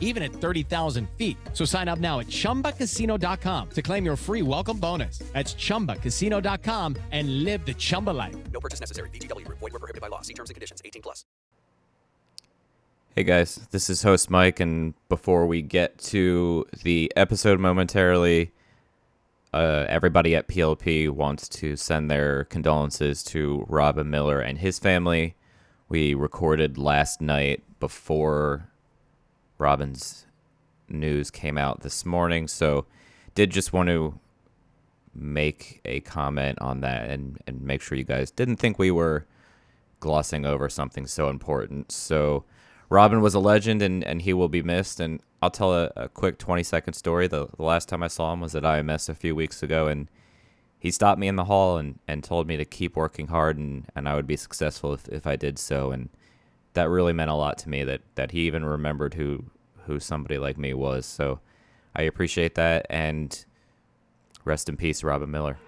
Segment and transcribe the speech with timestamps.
[0.00, 1.36] even at 30,000 feet.
[1.52, 5.18] So sign up now at chumbacasino.com to claim your free welcome bonus.
[5.32, 8.34] That's chumbacasino.com and live the Chumba life.
[8.52, 9.10] No purchase necessary.
[9.10, 9.58] VGW Group.
[9.58, 10.22] Void were prohibited by law.
[10.22, 10.80] See terms and conditions.
[10.84, 11.24] 18 plus.
[13.16, 18.52] Hey guys, this is host Mike, and before we get to the episode momentarily,
[19.54, 25.34] uh, everybody at PLP wants to send their condolences to Robin Miller and his family.
[25.88, 28.68] We recorded last night before
[29.58, 30.26] Robin's
[30.88, 32.86] news came out this morning, so
[33.34, 34.18] did just want to
[35.14, 39.26] make a comment on that and, and make sure you guys didn't think we were
[40.00, 41.90] glossing over something so important.
[41.90, 42.44] So
[42.88, 45.00] Robin was a legend and, and he will be missed.
[45.00, 47.26] And I'll tell a, a quick 20 second story.
[47.26, 50.08] The, the last time I saw him was at IMS a few weeks ago and
[50.78, 53.86] he stopped me in the hall and, and told me to keep working hard and,
[53.96, 55.90] and I would be successful if, if I did so.
[55.90, 56.10] And
[56.76, 59.44] that really meant a lot to me that, that he even remembered who,
[59.86, 61.04] who somebody like me was.
[61.04, 61.40] So
[61.94, 62.86] I appreciate that.
[62.88, 63.44] And
[64.44, 65.58] rest in peace, Robin Miller.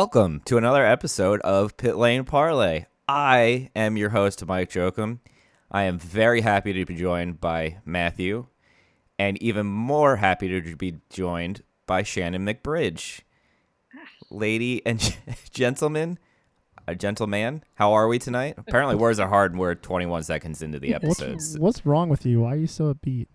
[0.00, 2.84] Welcome to another episode of Pit Lane Parlay.
[3.08, 5.18] I am your host, Mike Jokum.
[5.72, 8.46] I am very happy to be joined by Matthew,
[9.18, 13.22] and even more happy to be joined by Shannon McBridge.
[14.30, 15.16] Lady and
[15.50, 16.20] gentlemen,
[16.86, 18.54] a gentleman, how are we tonight?
[18.56, 22.42] Apparently, words are hard, and we're 21 seconds into the What's, what's wrong with you?
[22.42, 23.26] Why are you so upbeat?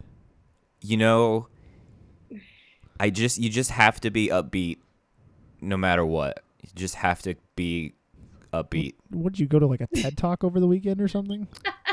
[0.79, 1.49] you know,
[3.01, 4.77] I just you just have to be upbeat,
[5.59, 6.41] no matter what.
[6.63, 7.93] You just have to be
[8.53, 8.95] upbeat.
[9.11, 11.47] Would you go to like a TED talk over the weekend or something?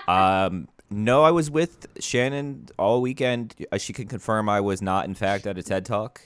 [0.08, 3.54] Um, no, I was with Shannon all weekend.
[3.70, 6.20] Uh, She can confirm I was not, in fact, at a TED talk.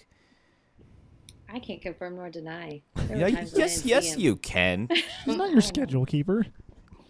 [1.52, 2.82] I can't confirm nor deny.
[2.96, 4.88] There Yeah, times when I yes, yes, you can.
[5.24, 6.46] She's not your schedule keeper.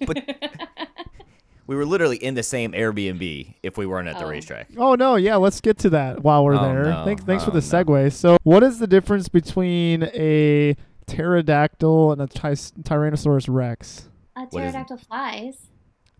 [0.06, 0.18] But
[1.66, 4.28] we were literally in the same Airbnb if we weren't at the Oh.
[4.28, 4.68] racetrack.
[4.76, 6.84] Oh no, yeah, let's get to that while we're Oh, there.
[6.84, 7.04] no.
[7.06, 7.84] Thanks, thanks for Oh, the no.
[7.84, 8.12] segue.
[8.12, 14.08] So, what is the difference between a pterodactyl and a ty- Tyrannosaurus Rex?
[14.36, 14.72] A What is it?
[14.72, 15.66] pterodactyl flies.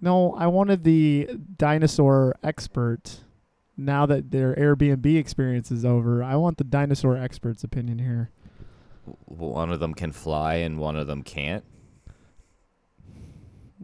[0.00, 3.20] No, I wanted the dinosaur expert.
[3.76, 8.30] Now that their Airbnb experience is over, I want the dinosaur expert's opinion here.
[9.24, 11.64] One of them can fly and one of them can't.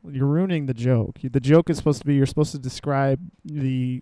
[0.09, 1.19] You're ruining the joke.
[1.22, 4.00] The joke is supposed to be you're supposed to describe the,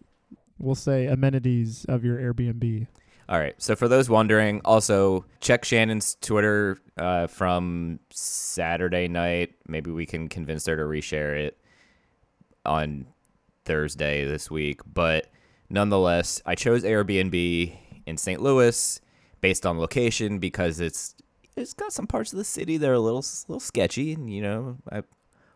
[0.59, 2.87] we'll say, amenities of your Airbnb.
[3.29, 3.55] All right.
[3.59, 9.55] So for those wondering, also check Shannon's Twitter uh, from Saturday night.
[9.67, 11.59] Maybe we can convince her to reshare it
[12.65, 13.07] on
[13.67, 14.81] Thursday this week.
[14.87, 15.27] But
[15.69, 18.41] nonetheless, I chose Airbnb in St.
[18.41, 19.01] Louis
[19.41, 21.15] based on location because it's
[21.55, 24.41] it's got some parts of the city that are a little little sketchy, and you
[24.41, 25.03] know I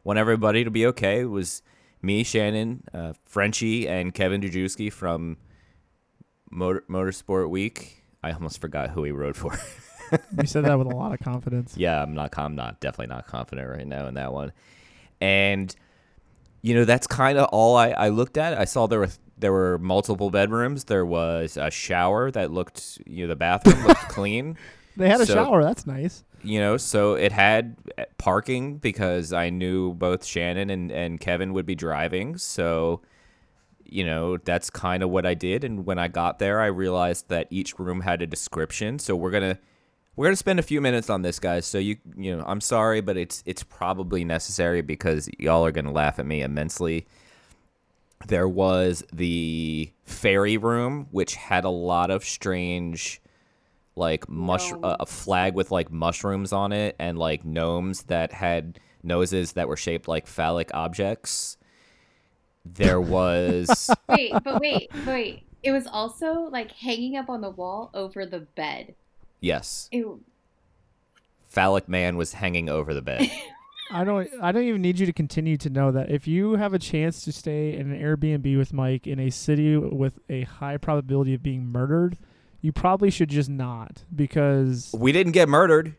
[0.04, 1.20] want everybody to be okay.
[1.20, 1.62] It was
[2.02, 5.38] me, Shannon, uh, Frenchie, and Kevin Dujewski from
[6.52, 8.02] Motor, Motorsport Week.
[8.22, 9.58] I almost forgot who he rode for.
[10.38, 11.74] You said that with a lot of confidence.
[11.74, 12.36] yeah, I'm not.
[12.38, 14.52] I'm not definitely not confident right now in that one.
[15.22, 15.74] And
[16.60, 18.58] you know, that's kind of all I, I looked at.
[18.58, 19.08] I saw there were
[19.38, 20.84] there were multiple bedrooms.
[20.84, 24.58] There was a shower that looked, you know, the bathroom looked clean.
[24.98, 25.64] They had a So- shower.
[25.64, 26.24] That's nice.
[26.44, 31.54] You know, so it had uh, parking because I knew both Shannon and, and Kevin
[31.54, 32.36] would be driving.
[32.36, 33.00] So,
[33.92, 35.64] you know, that's kind of what I did.
[35.64, 38.98] And when I got there, I realized that each room had a description.
[38.98, 39.58] So we're gonna
[40.16, 41.66] we're gonna spend a few minutes on this, guys.
[41.66, 45.92] So you you know, I'm sorry, but it's it's probably necessary because y'all are gonna
[45.92, 47.06] laugh at me immensely.
[48.26, 53.20] There was the fairy room, which had a lot of strange
[53.94, 58.78] like mush uh, a flag with like mushrooms on it and like gnomes that had
[59.02, 61.56] noses that were shaped like phallic objects.
[62.64, 65.42] There was Wait, but wait, but wait.
[65.62, 68.94] It was also like hanging up on the wall over the bed.
[69.40, 70.20] yes, Ew.
[71.48, 73.30] phallic man was hanging over the bed.
[73.90, 74.28] I don't.
[74.40, 77.22] I don't even need you to continue to know that if you have a chance
[77.24, 81.42] to stay in an Airbnb with Mike in a city with a high probability of
[81.42, 82.16] being murdered,
[82.62, 85.96] you probably should just not because We didn't get murdered.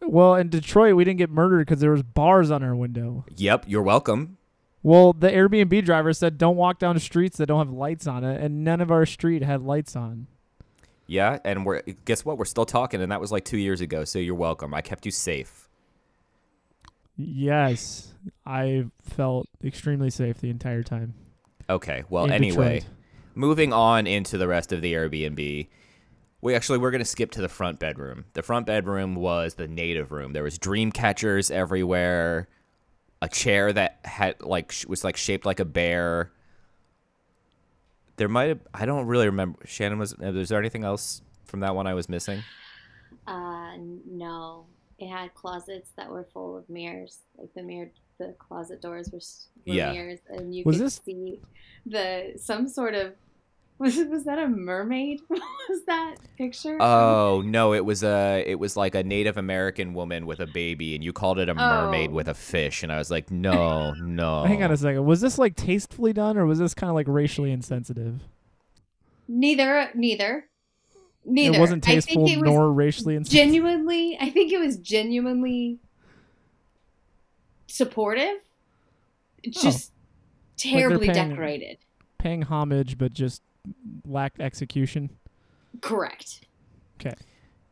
[0.00, 3.26] well, in Detroit we didn't get murdered because there was bars on our window.
[3.36, 4.38] Yep, you're welcome.
[4.82, 8.40] Well, the Airbnb driver said don't walk down streets that don't have lights on it,
[8.40, 10.26] and none of our street had lights on.
[11.06, 12.38] Yeah, and we're guess what?
[12.38, 14.04] We're still talking, and that was like two years ago.
[14.04, 14.74] So you're welcome.
[14.74, 15.68] I kept you safe.
[17.16, 18.12] Yes,
[18.46, 21.14] I felt extremely safe the entire time.
[21.68, 22.04] Okay.
[22.08, 22.92] Well, in anyway, Detroit.
[23.34, 25.68] moving on into the rest of the Airbnb.
[26.40, 28.26] We actually we're gonna skip to the front bedroom.
[28.34, 30.32] The front bedroom was the native room.
[30.34, 32.48] There was dream catchers everywhere.
[33.20, 36.30] A chair that had like was like shaped like a bear.
[38.16, 39.58] There might have I don't really remember.
[39.66, 40.14] Shannon was.
[40.14, 42.42] uh, Was there anything else from that one I was missing?
[43.26, 43.72] Uh,
[44.06, 44.66] no.
[44.98, 47.18] It had closets that were full of mirrors.
[47.36, 49.20] Like the mirror, the closet doors were,
[49.66, 49.92] were Yeah.
[49.92, 51.40] mirrors, and you Was could this- see
[51.86, 53.14] the some sort of.
[53.80, 55.20] Was was that a mermaid?
[55.28, 56.76] Was that picture?
[56.80, 60.96] Oh no, it was a it was like a Native American woman with a baby,
[60.96, 62.14] and you called it a mermaid Oh.
[62.14, 64.42] with a fish, and I was like, no, no.
[64.44, 65.04] Hang on a second.
[65.06, 68.20] Was this like tastefully done, or was this kind of like racially insensitive?
[69.28, 70.46] neither, neither,
[71.24, 71.56] neither.
[71.56, 73.44] It wasn't tasteful think it was nor racially insensitive.
[73.46, 74.18] genuinely.
[74.20, 75.78] I think it was genuinely
[77.66, 78.38] supportive.
[79.46, 79.50] Oh.
[79.50, 79.92] Just
[80.62, 81.78] they're terribly paying- decorated.
[82.18, 83.42] Paying homage, but just
[84.06, 85.10] lacked execution.
[85.80, 86.44] Correct.
[87.00, 87.14] Okay.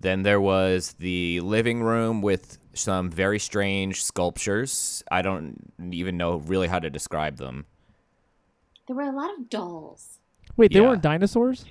[0.00, 5.02] Then there was the living room with some very strange sculptures.
[5.10, 7.64] I don't even know really how to describe them.
[8.87, 10.19] There were a lot of dolls.
[10.56, 10.88] Wait, they Yeah.
[10.88, 11.64] weren't dinosaurs?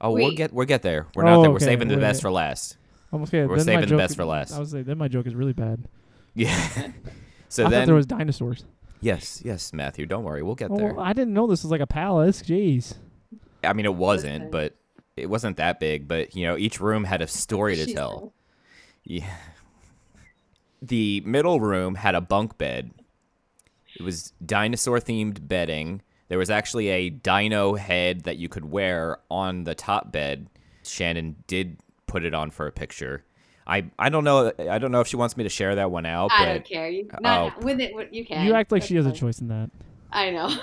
[0.00, 1.06] Oh, we'll get we'll get there.
[1.14, 1.50] We're not Oh, there.
[1.50, 2.00] We're okay, saving the wait.
[2.00, 2.76] best for last.
[3.12, 3.46] Almost okay.
[3.46, 4.52] We're then saving the joke- best for last.
[4.52, 5.88] I was like, then my joke is really bad.
[6.34, 6.92] Yeah.
[7.48, 8.64] so I then there was dinosaurs.
[9.00, 10.98] yes, yes, Matthew, don't worry, we'll get Oh, there.
[11.00, 12.42] I didn't know this was like a palace.
[12.42, 12.94] Jeez.
[13.64, 14.50] I mean, it wasn't, Listen.
[14.50, 14.76] but
[15.16, 16.08] it wasn't that big.
[16.08, 18.32] But you know, each room had a story to She tell.
[19.04, 19.30] Yeah.
[20.82, 22.90] The middle room had a bunk bed.
[23.98, 26.02] It was dinosaur themed bedding.
[26.28, 30.48] There was actually a dino head that you could wear on the top bed.
[30.82, 33.24] Shannon did put it on for a picture.
[33.66, 36.06] I I don't know I don't know if she wants me to share that one
[36.06, 36.88] out, I but don't care.
[36.88, 37.60] You not oh.
[37.64, 37.92] with it.
[38.12, 38.46] You can.
[38.46, 39.70] You act like That's she has a choice in that.
[40.12, 40.54] I know.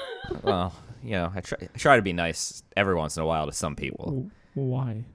[0.44, 3.46] well, you know, I try, I try to be nice every once in a while
[3.48, 4.30] to some people.
[4.54, 5.06] Why?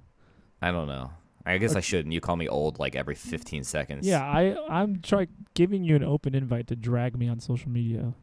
[0.62, 1.11] I don't know.
[1.44, 2.12] I guess I shouldn't.
[2.12, 4.05] You call me old like every 15 seconds.
[4.06, 8.15] Yeah, I I'm try giving you an open invite to drag me on social media.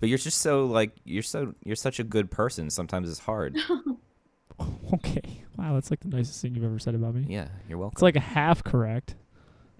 [0.00, 2.68] But you're just so like you're so you're such a good person.
[2.68, 3.56] Sometimes it's hard.
[4.92, 5.42] Okay.
[5.56, 7.24] Wow, that's like the nicest thing you've ever said about me.
[7.28, 7.94] yeah, you're welcome.
[7.96, 9.14] It's like a half correct.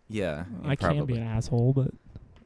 [0.09, 1.19] yeah, I you can be probably.
[1.19, 1.91] an asshole, but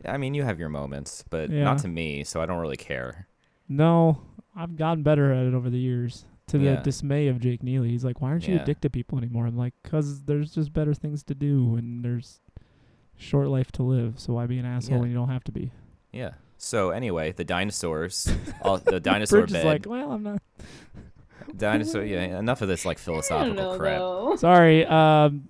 [0.05, 1.65] I mean, you have your moments, but Yeah.
[1.65, 3.28] not to me, so I don't really care.
[3.69, 4.21] No,
[4.57, 6.25] I've gotten better at it over the years.
[6.49, 8.63] To the dismay of Jake Neely, he's like, "Why aren't you Yeah.
[8.63, 12.03] a dick to people anymore?" I'm like, "Cause there's just better things to do, and
[12.03, 12.41] there's
[13.19, 14.19] short life to live.
[14.19, 15.01] So why be an asshole Yeah.
[15.03, 15.73] when you don't have to be?"
[16.11, 16.31] Yeah.
[16.57, 18.33] So anyway, the dinosaurs,
[18.63, 20.43] all, the dinosaur Bridge bed, is like, "Well, I'm not."
[21.57, 22.03] dinosaur.
[22.03, 23.99] Yeah, enough of this like philosophical know crap.
[23.99, 24.37] though.
[24.37, 24.87] Sorry.
[24.87, 25.49] Um,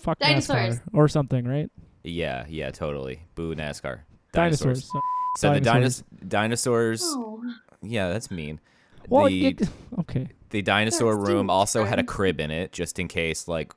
[0.00, 0.80] fuck Dinosaurs.
[0.80, 1.70] NASCAR or something, right?
[2.02, 3.20] Yeah, yeah, totally.
[3.36, 4.00] Boo NASCAR.
[4.32, 4.90] Dinosaurs.
[5.36, 6.02] So- So the Dinosaurs.
[6.02, 7.02] dinos- dinosaurs.
[7.04, 7.42] Oh,
[7.82, 8.60] Yeah, that's mean.
[9.08, 9.56] Well, the you-
[10.00, 10.28] okay.
[10.50, 13.72] the dinosaur That's room too also had a crib in it, just in case like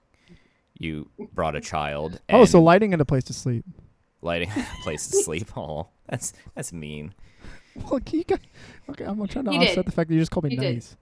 [0.78, 2.20] you brought a child.
[2.30, 3.64] Oh, so lighting and a place to sleep.
[4.22, 5.48] lighting a place to sleep.
[5.58, 7.14] Oh, that's that's mean.
[7.76, 8.40] Well, you got,
[8.90, 9.86] okay, I'm trying to You offset did.
[9.86, 10.74] the fact that you just called me You did.
[10.76, 10.96] nice.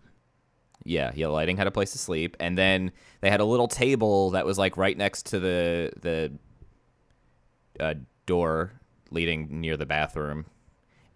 [0.85, 1.27] Yeah, yeah.
[1.27, 2.91] Lighting had a place to sleep, and then
[3.21, 6.31] they had a little table that was like right next to the the
[7.83, 7.93] uh,
[8.25, 8.73] door
[9.11, 10.45] leading near the bathroom,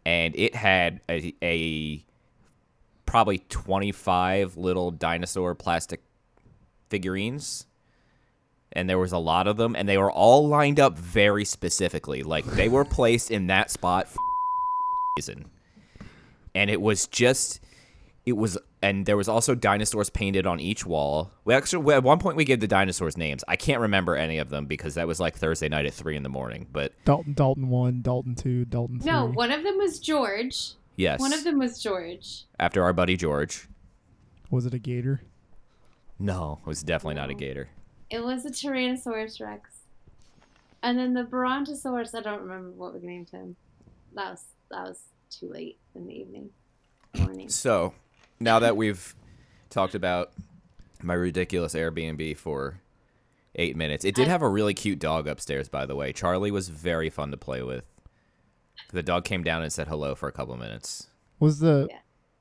[0.05, 2.05] and it had a, a
[3.05, 6.01] probably twenty five little dinosaur plastic
[6.89, 7.65] figurines.
[8.71, 12.23] And there was a lot of them, and they were all lined up very specifically.
[12.23, 14.19] Like they were placed in that spot for
[15.17, 15.45] reason.
[16.53, 17.61] And it was just
[18.25, 22.17] it was and there was also dinosaurs painted on each wall we actually at one
[22.19, 25.19] point we gave the dinosaurs names i can't remember any of them because that was
[25.19, 28.99] like thursday night at three in the morning but Dalton, Dalton one, Dalton two, Dalton
[28.99, 29.11] three.
[29.11, 30.71] no, one of them was George.
[30.95, 32.43] yes One of them was George.
[32.59, 33.67] after our buddy george
[34.49, 35.21] Was it a gator?
[36.19, 37.69] no it was definitely not a gator
[38.09, 39.71] It was a Tyrannosaurus Rex.
[40.83, 43.55] And then the Brontosaurus, I don't remember what we named him.
[44.13, 44.99] That was that was
[45.31, 46.49] too late in the evening.
[47.17, 47.49] Morning.
[47.49, 47.93] so
[48.39, 49.15] now that we've
[49.69, 50.31] talked about
[51.01, 52.79] my ridiculous airbnb for
[53.55, 54.03] eight minutes.
[54.03, 56.11] It did have a really cute dog upstairs, by the way.
[56.13, 57.85] Charlie was very fun to play with.
[58.91, 61.07] The dog came down and said hello for a couple minutes.
[61.39, 61.97] Was the Yeah.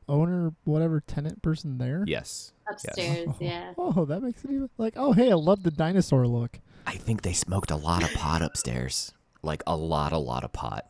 [0.08, 2.04] owner, whatever tenant person there?
[2.06, 2.52] Yes.
[2.68, 3.74] Upstairs, yeah.
[3.78, 4.94] Oh, that makes it even like.
[4.96, 6.58] Oh, hey, I love the dinosaur look.
[6.86, 9.12] I think they smoked a lot of pot upstairs.
[9.42, 10.86] Like a lot, a lot of pot.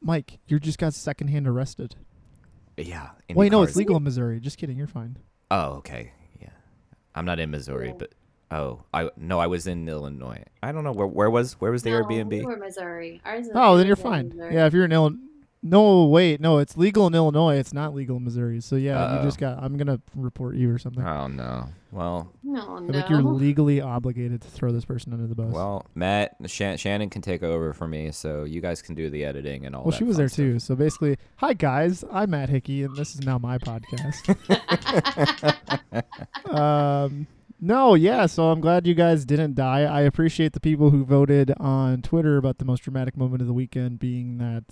[0.00, 1.96] Mike, you just got secondhand arrested.
[2.76, 3.10] Yeah.
[3.34, 3.68] Wait, no, IndyCars.
[3.68, 4.40] it's legal in Missouri.
[4.40, 5.16] Just kidding, you're fine.
[5.50, 6.12] Oh, okay.
[6.40, 6.48] Yeah.
[7.14, 8.12] I'm not in Missouri, but
[8.50, 10.42] oh, I no, I was in Illinois.
[10.62, 12.30] I don't know where where was where was the No, Airbnb?
[12.30, 13.20] We were Missouri.
[13.24, 14.28] Ours is Oh, then you're ours is in fine.
[14.28, 14.54] Missouri.
[14.54, 15.18] Yeah, if you're in Illinois.
[15.62, 17.56] No, wait, no, it's legal in Illinois.
[17.56, 18.60] It's not legal in Missouri.
[18.60, 19.16] So yeah, Uh-oh.
[19.18, 19.60] you just got.
[19.60, 21.02] I'm gonna report you or something.
[21.04, 21.68] Oh no.
[21.90, 22.92] Well, No, I no.
[22.92, 25.50] think you're legally obligated to throw this person under the bus.
[25.52, 29.24] well, Matt Shan- Shannon can take over for me, so you guys can do the
[29.24, 29.82] editing and all.
[29.84, 30.36] Well, that she was there stuff.
[30.36, 30.58] too.
[30.58, 34.36] So basically, hi guys, I'm Matt Hickey, and this is now my podcast.
[36.54, 37.26] um,
[37.60, 38.26] no, yeah.
[38.26, 39.82] So I'm glad you guys didn't die.
[39.82, 43.54] I appreciate the people who voted on Twitter about the most dramatic moment of the
[43.54, 44.64] weekend being that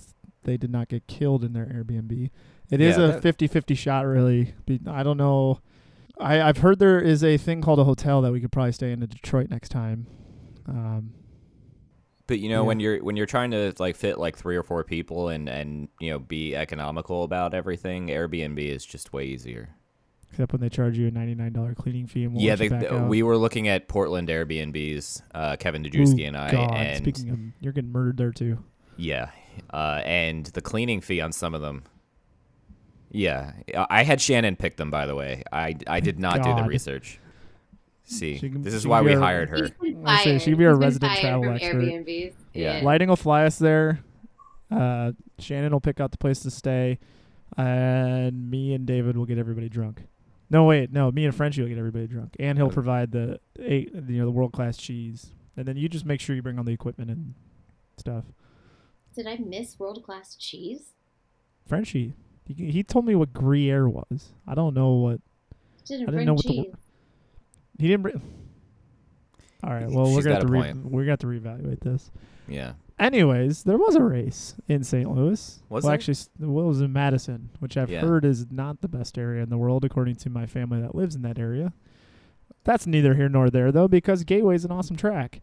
[0.45, 2.31] they did not get killed in their Airbnb.
[2.71, 4.55] It is Yeah, a that- 50-50 shot, really.
[4.87, 5.61] I don't know.
[6.19, 8.93] I, I've heard there is a thing called a hotel that we could probably stay
[8.93, 10.07] in in Detroit next time.
[10.67, 11.13] Um,
[12.27, 12.67] But you know, Yeah.
[12.69, 15.89] when you're when you're trying to like fit like three or four people and and
[16.01, 19.71] you know be economical about everything, Airbnb is just way easier.
[20.31, 22.69] except when they charge you a $99 cleaning fee and won't yeah, they,
[23.07, 27.31] we were looking at Portland Airbnbs, uh, Kevin Dejewski Ooh, and I, God, and speaking
[27.31, 28.59] of, you're getting murdered there too.
[28.97, 29.31] yeah,
[29.73, 31.85] uh, and the cleaning fee on some of them.
[33.11, 34.91] Yeah, I- I had Shannon pick them.
[34.91, 37.21] By the way, I I did not do the research.
[38.07, 39.57] See, can- this is why we our- hired her.
[39.57, 40.43] He's been say, fired.
[40.43, 41.83] she could be our He's been resident fired travel from expert.
[41.85, 42.33] Airbnbs.
[42.53, 42.81] Yeah.
[42.83, 44.01] Lighting will fly us there.
[44.71, 46.99] Uh, Shannon will pick out the place to stay,
[47.57, 50.03] and me and David will get everybody drunk.
[50.51, 52.75] No, wait, no, me and Frenchie will get everybody drunk, and he'll Okay.
[52.75, 56.37] provide the eight, you know, the world class cheese, and then you just make sure
[56.37, 57.35] you bring all the equipment and
[57.97, 58.25] stuff.
[59.15, 60.93] Did I miss world class cheese?
[61.67, 62.13] Frenchie,
[62.47, 64.33] he, he told me what Gruyere was.
[64.47, 65.21] I don't know what
[65.87, 66.67] Didn't I didn't bring know what cheese.
[66.69, 66.79] wo-
[67.79, 68.23] he didn't bring.
[69.63, 70.85] All right, well we're gonna have got to re- point.
[70.85, 72.11] we're gonna have to reevaluate this.
[72.47, 75.11] Yeah, Anyways, there was a race in St.
[75.11, 75.63] Louis.
[75.69, 75.95] Was well, there?
[75.95, 78.01] actually, s- well, it was in Madison, which I've Yeah.
[78.03, 81.15] heard is not the best area in the world, according to my family that lives
[81.17, 81.73] in that area.
[82.65, 85.41] That's neither here nor there, though, because Gateway is an awesome track.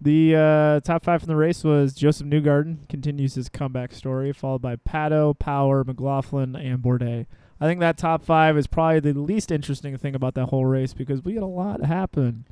[0.00, 4.62] The uh, top five from the race was Joseph Newgarden continues his comeback story, followed
[4.62, 7.26] by Pato, Power, McLaughlin, and Bourdais.
[7.60, 10.94] I think that top five is probably the least interesting thing about that whole race
[10.94, 12.46] because we had a lot happen.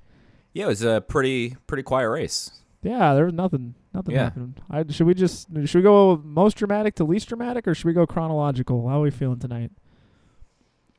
[0.52, 2.50] yeah, it was a pretty pretty quiet race.
[2.82, 3.74] Yeah, there was nothing.
[3.94, 4.24] Nothing Yeah.
[4.24, 4.60] happened.
[4.70, 7.94] I, should we just should we go most dramatic to least dramatic, or should we
[7.94, 8.86] go chronological?
[8.88, 9.70] How are we feeling tonight?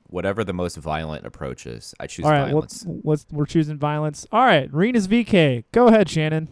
[0.10, 2.86] Whatever the most violent approach is, I choose All right, violence.
[2.86, 4.26] let's, let's we're choosing violence.
[4.32, 5.66] All right, Rinus VK.
[5.72, 6.50] Go ahead, Shannon.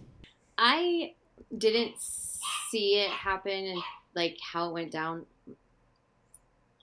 [0.57, 1.13] I
[1.57, 3.81] didn't see it happen and
[4.15, 5.25] like how it went down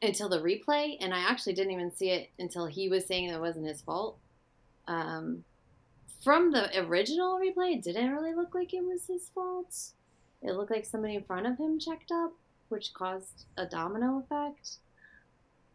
[0.02, 3.36] until the replay, and I actually didn't even see it until he was saying that
[3.36, 4.18] it wasn't his fault.
[4.86, 5.44] Um,
[6.22, 9.76] from the original replay, it didn't really look like it was his fault.
[10.42, 12.32] It looked like somebody in front of him checked up,
[12.68, 14.76] which caused a domino effect.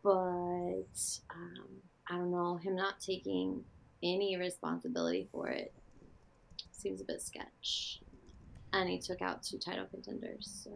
[0.03, 1.67] But um,
[2.09, 3.63] I don't know, him not taking
[4.01, 5.73] any responsibility for it
[6.71, 7.99] seems a bit sketch.
[8.71, 10.71] And he took out two title contenders, so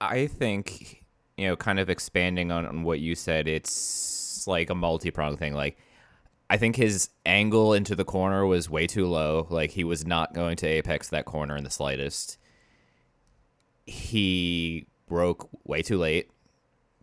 [0.00, 1.04] I think,
[1.36, 5.38] you know, kind of expanding on, on what you said, it's like a multi pronged
[5.38, 5.54] thing.
[5.54, 5.78] Like,
[6.50, 9.46] I think his angle into the corner was way too low.
[9.48, 12.38] Like, he was not going to apex that corner in the slightest.
[13.86, 16.30] He broke way too late,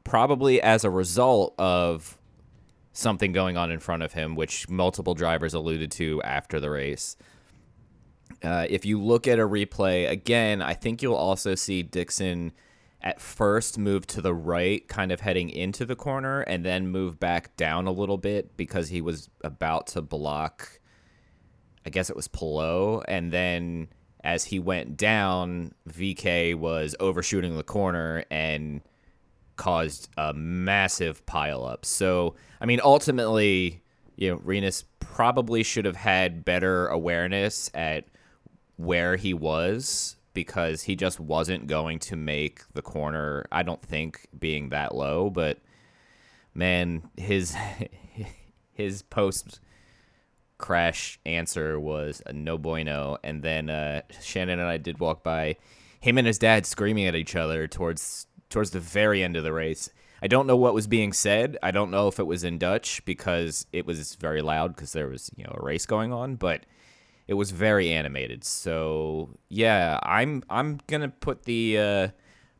[0.04, 2.18] probably as a result of
[2.94, 7.16] something going on in front of him, which multiple drivers alluded to after the race.
[8.44, 12.54] Uh, if you look at a replay again, I think you'll also see Dixon
[13.02, 17.20] at first move to the right, kind of heading into the corner, and then move
[17.20, 20.80] back down a little bit because he was about to block.
[21.86, 23.88] I guess it was Palou, and then
[24.24, 28.82] as he went down, VK was overshooting the corner and
[29.62, 31.86] caused a massive pileup.
[31.86, 33.84] So, I mean, ultimately,
[34.16, 38.06] you know, Rinus probably should have had better awareness at
[38.78, 43.46] where he was because he just wasn't going to make the corner.
[43.52, 45.60] I don't think being that low, but
[46.56, 47.56] man, his
[48.74, 49.60] his post
[50.58, 53.20] crash answer was no bueno.
[53.24, 55.58] And then uh, Shannon and I did walk by
[56.00, 59.54] him and his dad screaming at each other towards towards the very end of the
[59.54, 59.90] race.
[60.22, 61.58] I don't know what was being said.
[61.64, 65.08] I don't know if it was in Dutch because it was very loud because there
[65.08, 66.66] was you know a race going on, but
[67.28, 68.44] it was very animated.
[68.44, 72.08] So yeah, I'm I'm gonna put the uh,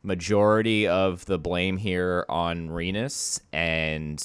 [0.02, 4.22] majority of the blame here on Rinus, and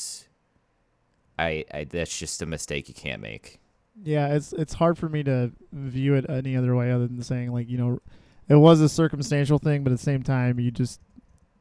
[1.37, 3.59] I, I that's just a mistake you can't make.
[4.03, 7.51] Yeah, it's it's hard for me to view it any other way other than saying
[7.51, 7.99] like you know,
[8.47, 11.01] it was a circumstantial thing, but at the same time you just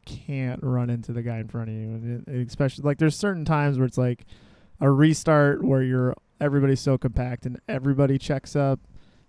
[0.07, 3.45] can't run into the guy in front of you, and it, especially like there's certain
[3.45, 4.25] times where it's like
[4.81, 8.81] a restart where you're everybody's so compact and everybody checks up.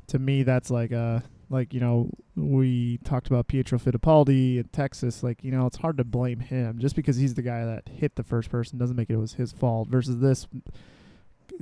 [0.08, 5.24] To me, that's like a like you know we talked about Pietro Fittipaldi in Texas.
[5.24, 8.16] Like you know it's hard to blame him just because he's the guy that hit
[8.16, 9.90] the first person doesn't make it was his fault.
[9.90, 10.48] Versus this,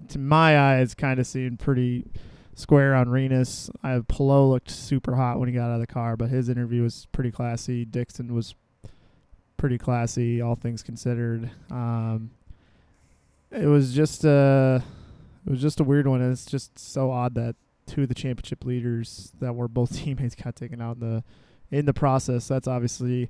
[0.09, 2.05] to my eyes, kind of seemed pretty
[2.55, 3.69] square on Rinus.
[3.83, 6.83] I Palou looked super hot when he got out of the car, but his interview
[6.83, 7.85] was pretty classy.
[7.85, 8.55] Dixon was
[9.57, 11.49] pretty classy, all things considered.
[11.71, 12.31] Um,
[13.51, 14.83] it was just a,
[15.45, 16.21] it was just a weird one.
[16.21, 20.35] And it's just so odd that two of the championship leaders that were both teammates
[20.35, 21.23] got taken out in the
[21.71, 22.47] in the process.
[22.47, 23.29] That's obviously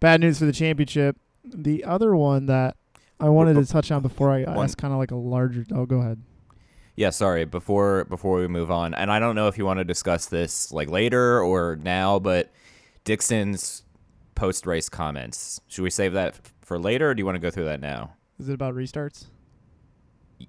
[0.00, 1.16] bad news for the championship.
[1.44, 2.76] The other one that
[3.20, 5.64] I wanted to touch on before I One- ask kind of like a larger.
[5.72, 6.20] Oh, go ahead.
[6.96, 7.44] Yeah, sorry.
[7.44, 10.72] Before before we move on, and I don't know if you want to discuss this
[10.72, 12.50] like later or now, but
[13.04, 13.82] Dixon's
[14.36, 15.60] post race comments.
[15.66, 18.12] Should we save that for later, or do you want to go through that now?
[18.38, 19.26] Is it about restarts?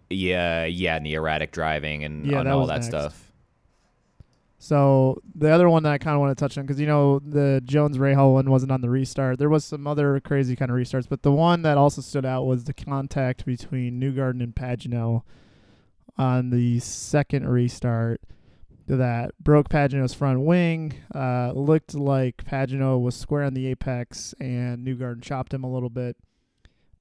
[0.09, 2.87] Yeah, yeah, and the erratic driving and, Yeah, and that all that next.
[2.87, 3.23] stuff.
[4.59, 7.19] So the other one that I kind of want to touch on because you know
[7.19, 9.37] the Jones Rahal one wasn't on the restart.
[9.39, 12.45] There was some other crazy kind of restarts, but the one that also stood out
[12.45, 15.23] was the contact between Newgarden and Pagenaud
[16.17, 18.19] on the second restart
[18.95, 20.93] that broke Pagenaud's front wing.
[21.13, 25.89] Uh, looked like Pagenaud was square on the apex and Newgarden chopped him a little
[25.89, 26.17] bit,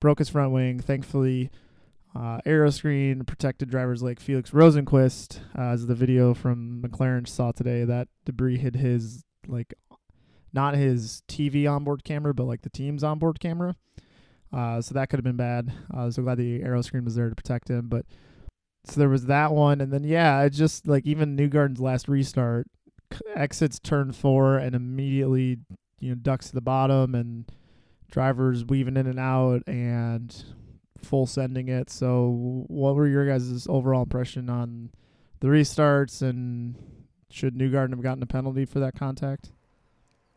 [0.00, 0.80] broke his front wing.
[0.80, 1.50] Thankfully,
[2.14, 7.52] uh, aero screen protected drivers like Felix Rosenqvist, uh, as the video from McLaren saw
[7.52, 7.84] today.
[7.84, 9.74] That debris hit his like
[10.52, 13.76] not his TV onboard camera, but like the team's onboard camera.
[14.52, 15.72] Uh, so that could have been bad.
[15.94, 17.88] Uh, so glad the aero screen was there to protect him.
[17.88, 18.06] But
[18.86, 22.66] so there was that one, and then yeah, it just like even Newgarden's last restart
[23.34, 25.58] exits turn four and immediately
[26.00, 27.50] you know ducks to the bottom and
[28.10, 30.44] drivers weaving in and out and
[31.02, 31.90] full sending it.
[31.90, 34.90] So, what were your guys' overall impression on
[35.40, 36.74] the restarts and
[37.30, 39.52] should Newgarden have gotten a penalty for that contact?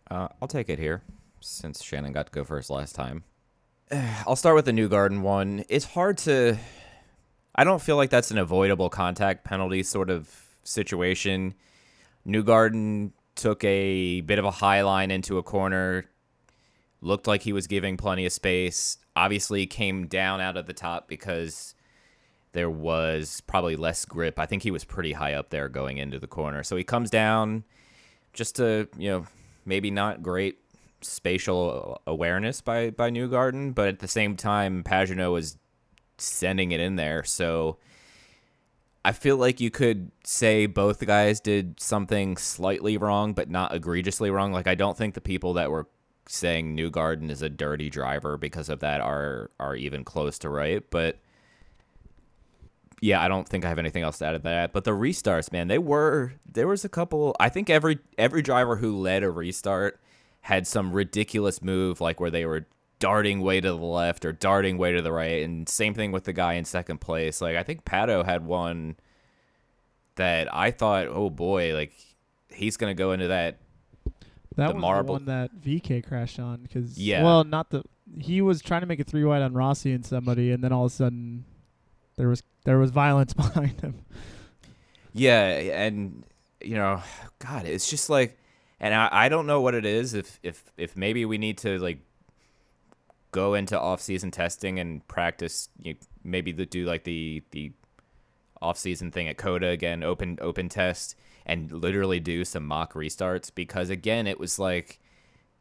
[0.09, 1.03] Uh, I'll take it here
[1.39, 3.23] since Shannon got to go first last time.
[4.27, 5.63] I'll start with the Newgarden one.
[5.69, 6.57] It's hard to.
[7.59, 11.55] I don't feel like that's an avoidable contact penalty sort of situation.
[12.25, 16.05] Newgarden took a bit of a high line into a corner,
[17.01, 18.97] looked like he was giving plenty of space.
[19.13, 21.75] Obviously, came down out of the top because
[22.53, 24.39] there was probably less grip.
[24.39, 26.63] I think he was pretty high up there going into the corner.
[26.63, 27.65] So he comes down
[28.31, 29.27] just to, you know,
[29.65, 30.59] maybe not great
[31.01, 35.57] spatial awareness by by Newgarden, but at the same time, Pagenaud was
[36.21, 37.23] sending it in there.
[37.23, 37.77] So
[39.03, 44.29] I feel like you could say both guys did something slightly wrong, but not egregiously
[44.29, 44.51] wrong.
[44.51, 45.87] Like I don't think the people that were
[46.27, 50.83] saying Newgarden is a dirty driver because of that are are even close to right.
[50.89, 51.17] But
[53.01, 54.73] yeah, I don't think I have anything else to add to that.
[54.73, 57.35] But the restarts, man, they were there was a couple.
[57.39, 59.99] I think every every driver who led a restart
[60.41, 62.65] had some ridiculous move, like where they were
[62.99, 66.25] darting way to the left or darting way to the right, and same thing with
[66.25, 67.41] the guy in second place.
[67.41, 68.95] Like I think Pato had one
[70.15, 71.93] that I thought, oh boy, like
[72.49, 73.57] he's gonna go into that.
[74.55, 75.15] That The was marble.
[75.15, 77.23] the one that VK crashed on because Yeah.
[77.23, 77.83] well, not the
[78.19, 80.85] he was trying to make a three wide on Rossi and somebody, and then all
[80.85, 81.45] of a sudden
[82.17, 83.95] there was there was violence behind him.
[85.13, 86.23] Yeah, and
[86.61, 87.01] you know,
[87.39, 88.37] God, it's just like,
[88.79, 90.13] and I, I don't know what it is.
[90.13, 91.99] If if if maybe we need to like
[93.31, 97.71] go into off season testing and practice, you maybe the, do like the the
[98.61, 101.15] off season thing at COTA again, open open test,
[101.45, 104.99] and literally do some mock restarts because again, it was like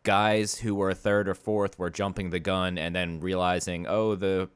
[0.03, 4.49] guys who were third or fourth were jumping the gun and then realizing, oh, the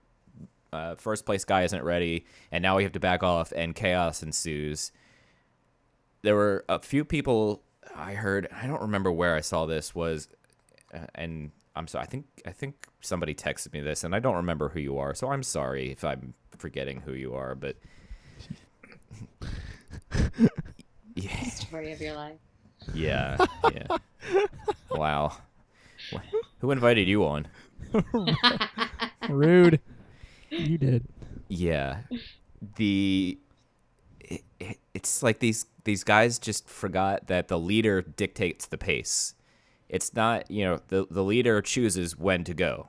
[0.72, 4.22] uh, first place guy isn't ready, and now we have to back off, and chaos
[4.22, 4.90] ensues.
[6.22, 7.62] There were a few people
[7.94, 8.48] I heard.
[8.53, 10.29] I don't remember where I saw this was,
[10.94, 12.04] uh, and I'm sorry.
[12.04, 15.14] I think I think somebody texted me this, and I don't remember who you are,
[15.14, 17.54] so I'm sorry if I'm forgetting who you are.
[17.54, 17.76] But
[21.14, 22.37] yeah, Story of your life.
[22.94, 23.37] yeah,
[23.72, 23.96] yeah.
[24.90, 25.37] Wow,
[26.61, 27.46] who invited you on?
[29.28, 29.80] Rude.
[30.50, 31.04] you did.
[31.48, 31.98] Yeah.
[32.76, 33.38] The
[34.20, 39.35] it, it, it's like these these guys just forgot that the leader dictates the pace.
[39.92, 42.88] It's not, you know, the the leader chooses when to go.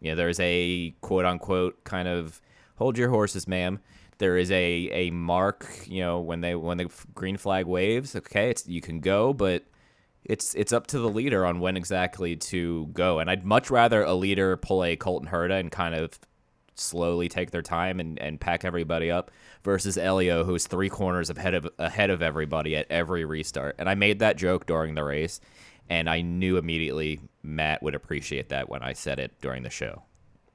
[0.00, 2.40] You know, there's a quote unquote kind of
[2.76, 3.80] hold your horses, ma'am.
[4.18, 8.48] There is a a mark, you know, when they when the green flag waves, okay,
[8.48, 9.64] it's you can go, but
[10.24, 13.18] it's it's up to the leader on when exactly to go.
[13.18, 16.16] And I'd much rather a leader pull a Colton Herta and kind of
[16.76, 19.30] slowly take their time and, and pack everybody up
[19.62, 23.76] versus Elio, who's three corners ahead of ahead of everybody at every restart.
[23.78, 25.40] And I made that joke during the race,
[25.90, 30.04] and I knew immediately Matt would appreciate that when I said it during the show.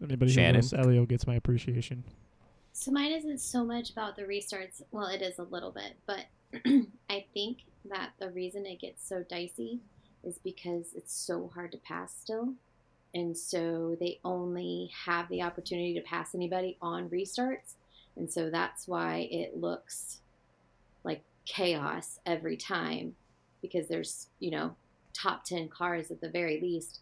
[0.02, 0.56] Anybody Shannon?
[0.56, 2.06] who knows Elio gets my appreciation.
[2.72, 4.82] So mine isn't so much about the restarts.
[4.92, 6.26] Well, it is a little bit, but
[7.10, 9.82] I think that the reason it gets so dicey
[10.24, 12.54] is because it's so hard to pass still.
[13.14, 17.76] And so they only have the opportunity to pass anybody on restarts.
[18.16, 20.20] And so that's why it looks
[21.04, 23.16] like chaos every time
[23.62, 24.76] because there's, you know,
[25.16, 27.00] top 10 cars at the very least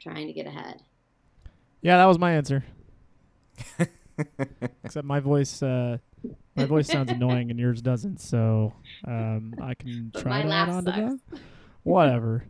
[0.00, 0.82] trying to get ahead.
[1.82, 2.64] Yeah, that was my answer.
[4.84, 5.98] Except my voice, uh,
[6.54, 8.72] my voice sounds annoying and yours doesn't, so
[9.06, 11.38] um, I can But try to add on to that.
[11.82, 12.44] Whatever.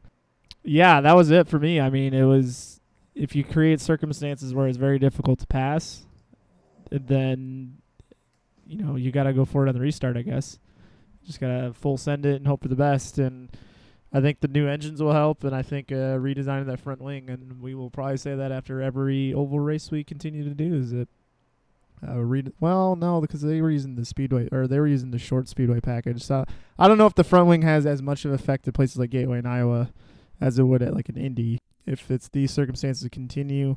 [0.63, 1.81] Yeah, that was it for me.
[1.81, 2.81] I mean, it was
[3.15, 6.05] if you create circumstances where it's very difficult to pass,
[6.91, 7.79] then
[8.67, 10.17] you know you got to go for it on the restart.
[10.17, 10.59] I guess
[11.27, 13.19] just gotta full send it and hope for the best.
[13.19, 13.51] And
[14.13, 17.29] I think the new engines will help, and I think uh, redesigning that front wing,
[17.29, 20.91] and we will probably say that after every oval race we continue to do is
[20.93, 21.09] that.
[22.07, 25.19] Uh, read well, no, because they were using the speedway or they were using the
[25.19, 26.23] short speedway package.
[26.23, 26.45] So
[26.79, 29.09] I don't know if the front wing has as much of effect at places like
[29.09, 29.89] Gateway in Iowa
[30.39, 31.59] as it would at like an Indy.
[31.87, 33.77] If it's these circumstances continue,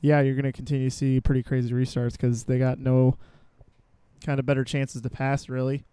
[0.00, 3.16] yeah, you're gonna continue to see pretty crazy restarts because they got no
[4.24, 5.84] kind of better chances to pass really.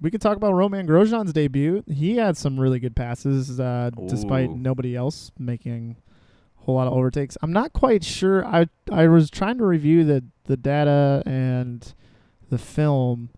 [0.00, 1.82] We could talk about Romain Grosjean's debut.
[1.86, 5.96] He had some really good passes, uh, despite nobody else making
[6.60, 7.38] a whole lot of overtakes.
[7.42, 8.44] I'm not quite sure.
[8.46, 11.94] I I was trying to review the the data and
[12.50, 13.30] the film,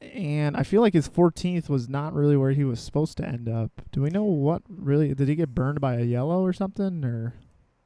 [0.00, 3.48] and I feel like his 14th was not really where he was supposed to end
[3.48, 3.70] up.
[3.92, 7.34] Do we know what really did he get burned by a yellow or something or?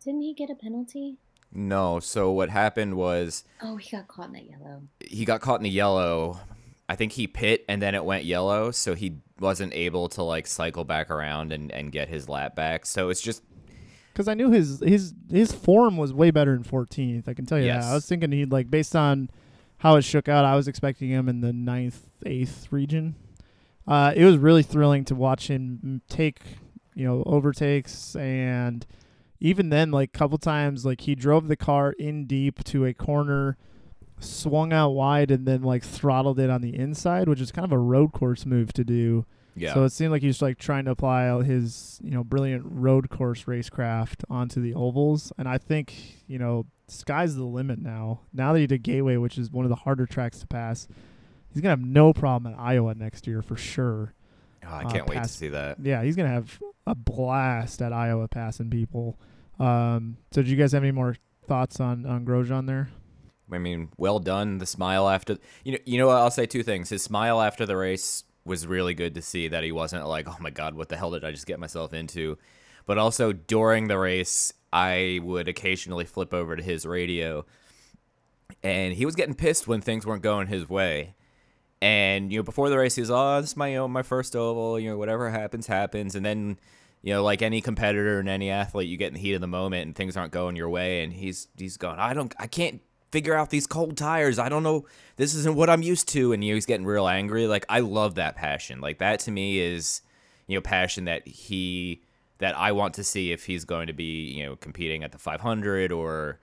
[0.05, 1.19] Didn't he get a penalty?
[1.55, 4.83] No, so what happened was Oh, he got caught in that yellow.
[5.07, 6.41] he got caught in the yellow.
[6.93, 10.47] I think he pit and then it went yellow, so he wasn't able to like
[10.47, 12.85] cycle back around and, and get his lap back.
[12.85, 13.43] So it's just
[14.13, 17.29] Because I knew his his his form was way better in 14th.
[17.29, 17.85] I can tell you Yes.
[17.87, 17.93] that.
[17.93, 19.31] I was thinking he'd like based on
[19.79, 20.45] how it shook out.
[20.45, 23.15] I was expecting him in the ninth, eighth region.
[23.89, 26.41] Uh, it was really thrilling to watch him take
[26.95, 28.85] you know overtakes and
[29.41, 33.57] even then like couple times like he drove the car in deep to a corner
[34.23, 37.73] swung out wide and then like throttled it on the inside which is kind of
[37.73, 39.75] a road course move to do yeah.
[39.75, 43.11] so it seemed like he was like trying to apply his, you know, brilliant road
[43.11, 45.33] course racecraft onto the ovals.
[45.37, 45.95] And I think,
[46.27, 48.21] you know, sky's the limit now.
[48.33, 50.89] Now that he did Gateway, which is one of the harder tracks to pass,
[51.53, 54.15] he's gonna have no problem at Iowa next year for sure.
[54.65, 55.79] Oh, I uh, can't wait to see that.
[55.83, 59.19] Yeah, he's gonna have a blast at Iowa passing people.
[59.59, 62.89] Um, so did you guys have any more thoughts on on Grosjean there?
[63.55, 64.59] I mean, well done.
[64.59, 66.07] The smile after you know, you know.
[66.09, 66.17] what?
[66.17, 66.89] I'll say two things.
[66.89, 69.49] His smile after the race was really good to see.
[69.49, 71.93] That he wasn't like, "Oh my god, what the hell did I just get myself
[71.93, 72.39] into?"
[72.87, 77.45] But also during the race, I would occasionally flip over to his radio,
[78.63, 81.15] and he was getting pissed when things weren't going his way.
[81.81, 84.03] And you know, before the race, he was, "Oh, this is my you know, my
[84.03, 84.79] first oval.
[84.79, 86.59] You know, whatever happens, happens." And then,
[87.03, 89.49] you know, like any competitor and any athlete, you get in the heat of the
[89.49, 91.03] moment, and things aren't going your way.
[91.03, 92.81] And he's he's going, "I don't, I can't
[93.13, 94.39] figure out these cold tires.
[94.39, 94.87] I don't know.
[95.17, 97.47] This isn't what I'm used to." And you know, he's getting real angry.
[97.47, 98.81] Like I love that passion.
[98.81, 100.03] Like that to me is,
[100.49, 102.03] you know, passion that he
[102.39, 105.19] that I want to see if he's going to be you know competing at the
[105.19, 106.41] 500 or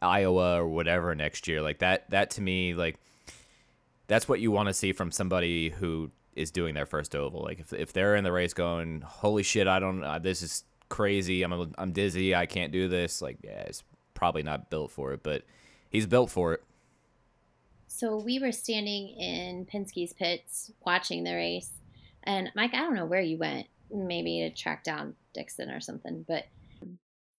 [0.00, 1.60] Iowa or whatever next year.
[1.60, 2.98] Like that that to me like
[4.06, 7.42] that's what you want to see from somebody who is doing their first oval.
[7.42, 10.64] Like if if they're in the race going, "Holy shit, I don't uh, this is
[10.88, 11.42] crazy.
[11.42, 12.34] I'm I'm dizzy.
[12.34, 13.82] I can't do this." Like yeah, it's
[14.14, 15.42] probably not built for it, but
[15.94, 16.62] he's built for it.
[17.86, 21.70] So we were standing in Penske's pits watching the race,
[22.24, 26.24] and Mike, I don't know where you went, maybe to track down Dixon or something,
[26.26, 26.46] but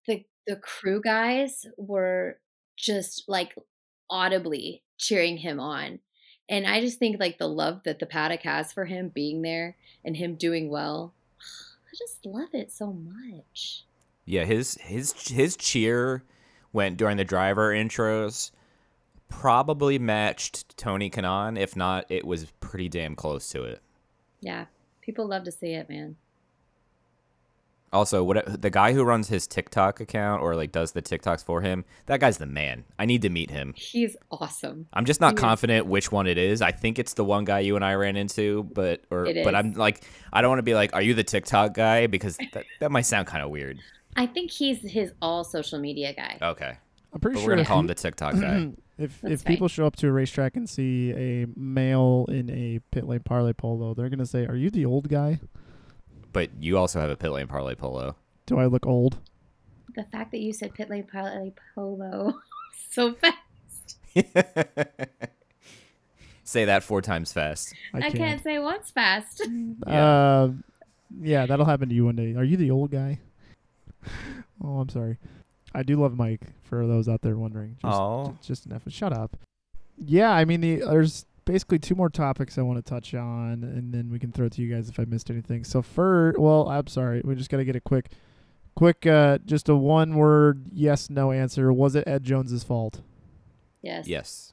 [0.06, 2.38] the the crew guys were
[2.76, 3.54] just like
[4.08, 5.98] audibly cheering him on.
[6.48, 9.76] And I just think like the love that the paddock has for him being there
[10.04, 13.84] and him doing well, I just love it so much.
[14.24, 16.22] Yeah, his his his cheer
[16.76, 18.52] went during the driver intros
[19.28, 21.58] probably matched Tony Kanaan.
[21.58, 23.80] If not, it was pretty damn close to it.
[24.40, 24.66] Yeah,
[25.00, 26.16] people love to see it, man.
[27.92, 31.62] Also, what the guy who runs his TikTok account or like does the TikToks for
[31.62, 32.84] him, that guy's the man.
[32.98, 33.74] I need to meet him.
[33.76, 34.86] He's awesome.
[34.92, 35.40] I'm just not He is.
[35.40, 36.60] confident which one it is.
[36.60, 39.54] I think it's the one guy you and I ran into, but or but.
[39.54, 42.06] I'm like I don't want to be like, are you the TikTok guy?
[42.06, 43.78] Because that, that might sound kind of weird.
[44.16, 46.38] I think he's his all social media guy.
[46.40, 46.76] Okay,
[47.12, 48.70] I'm pretty but sure we're gonna call him the TikTok guy.
[48.98, 52.80] if That's if people show up to a racetrack and see a male in a
[52.90, 55.40] pit lane parlay polo, they're gonna say, "Are you the old guy?
[56.32, 58.16] but you also have a pit lane parlay polo.
[58.46, 59.18] Do I look old?"
[59.94, 62.40] The fact that you said pit lane parlay polo
[62.90, 63.98] so fast.
[66.44, 67.74] Say that four times fast.
[67.92, 68.14] I I, can't.
[68.14, 69.42] can't say once fast.
[69.84, 70.50] Uh,
[71.20, 72.34] yeah, that'll happen to you one day.
[72.36, 73.18] Are you the old guy?
[74.64, 75.18] oh, I'm sorry.
[75.74, 76.40] I do love Mike.
[76.62, 78.26] For those out there wondering, just, Aw.
[78.28, 78.82] ju- just enough.
[78.88, 79.36] Shut up.
[79.98, 83.92] Yeah, I mean, the, there's basically two more topics I want to touch on, and
[83.94, 85.64] then we can throw it to you guys if I missed anything.
[85.64, 88.10] So for well, I'm sorry, we just got to get a quick,
[88.74, 91.72] quick, uh, just a one word yes no answer.
[91.72, 93.00] Was it Ed Jones's fault?
[93.80, 94.06] Yes.
[94.08, 94.52] Yes.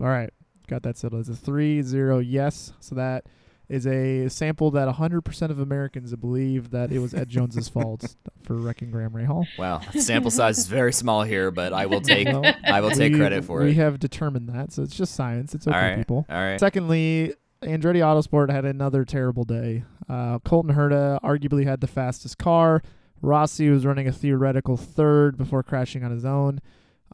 [0.00, 0.30] All right,
[0.66, 1.20] got that settled.
[1.20, 2.72] It's a three zero yes.
[2.80, 3.26] So that
[3.72, 8.54] is a sample that 100% of Americans believe that it was Ed Jones's fault for
[8.54, 9.46] wrecking Graham Rahal.
[9.58, 9.80] Wow.
[9.98, 13.18] Sample size is very small here, but I will take Well, I will take we-
[13.18, 13.68] credit for we it.
[13.68, 15.54] We have determined that, so it's just science.
[15.54, 15.96] It's okay, All right.
[15.96, 16.26] people.
[16.28, 16.60] All right.
[16.60, 19.84] Secondly, Andretti Autosport had another terrible day.
[20.08, 22.82] Uh, Colton Herta arguably had the fastest car.
[23.22, 26.60] Rossi was running a theoretical third before crashing on his own.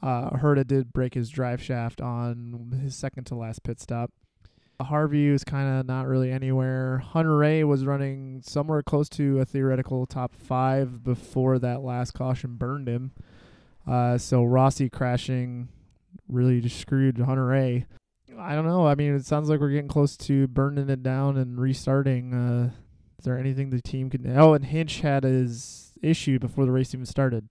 [0.02, 4.10] Uh, Herta did break his drive shaft on his second to last pit stop.
[4.80, 6.98] Harvey was kind of not really anywhere.
[6.98, 12.88] Hunter-Reay was running somewhere close to a theoretical top five before that last caution burned
[12.88, 13.10] him.
[13.86, 15.68] Uh, so Rossi crashing
[16.28, 17.86] really just screwed Hunter-Reay.
[18.38, 18.86] I don't know.
[18.86, 22.32] I mean, it sounds like we're getting close to burning it down and restarting.
[22.32, 22.70] Uh,
[23.18, 24.38] is there anything the team can?
[24.38, 27.48] Oh, and Hinch had his issue before the race even started.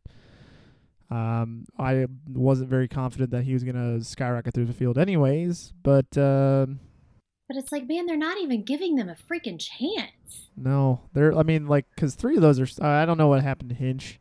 [1.10, 5.74] Um, I wasn't very confident that he was gonna skyrocket through the field, anyways.
[5.84, 6.68] But uh,
[7.48, 10.50] But it's like, man, they're not even giving them a freaking chance.
[10.58, 11.38] no, there.
[11.38, 12.86] I mean, like, cause three of those are.
[12.86, 14.20] I don't know what happened to Hinch.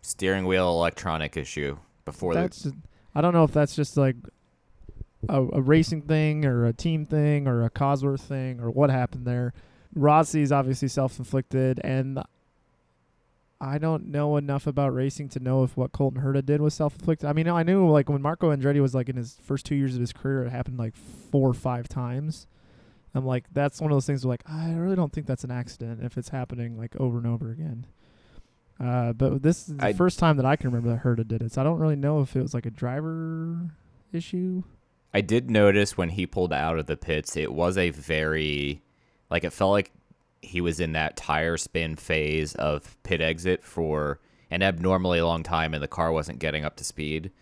[0.00, 2.62] Steering wheel electronic issue before That's.
[2.62, 2.74] the
[3.14, 4.16] I don't know if that's just like
[5.28, 9.26] a, a racing thing or a team thing or a Cosworth thing or what happened
[9.26, 9.52] there.
[9.94, 12.22] Rossi's obviously self-inflicted, and
[13.60, 17.28] I don't know enough about racing to know if what Colton Herta did was self-inflicted.
[17.28, 19.94] I mean, I knew like when Marco Andretti was like in his first two years
[19.94, 22.46] of his career, it happened like four or five times.
[23.14, 25.50] I'm like, that's one of those things where like I really don't think that's an
[25.50, 27.86] accident if it's happening like over and over again.
[28.78, 31.40] Uh, but this is the I- first time that I can remember that Herta did
[31.40, 33.70] it, so I don't really know if it was like a driver
[34.12, 34.64] issue.
[35.14, 38.82] I did notice when he pulled out of the pits, it was a very,
[39.30, 39.90] like, it felt like
[40.46, 45.74] he was in that tire spin phase of pit exit for an abnormally long time
[45.74, 47.32] and the car wasn't getting up to speed.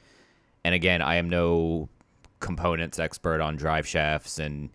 [0.64, 1.88] And again, I am no
[2.40, 4.70] components expert on drive shafts and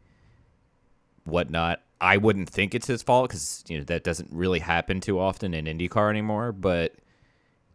[1.24, 1.82] whatnot.
[2.00, 5.54] I wouldn't think it's his fault because, you know, that doesn't really happen too often
[5.54, 6.96] in IndyCar anymore, but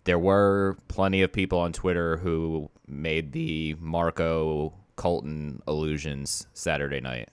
[0.05, 7.29] there were plenty of people on Twitter who made the Marco Colton illusions Saturday night.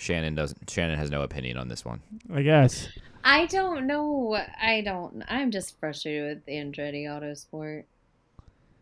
[0.00, 0.70] Shannon doesn't.
[0.70, 2.00] Shannon has no opinion on this one.
[2.32, 2.88] I guess.
[3.22, 4.34] I don't know.
[4.60, 5.22] I don't.
[5.28, 7.84] I'm just frustrated with Andretti Autosport.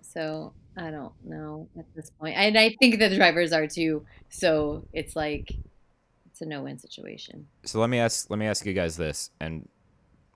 [0.00, 2.36] So I don't know at this point.
[2.36, 4.06] And I think the drivers are too.
[4.28, 5.52] So it's like
[6.26, 7.48] it's a no-win situation.
[7.64, 8.30] So let me ask.
[8.30, 9.68] Let me ask you guys this, and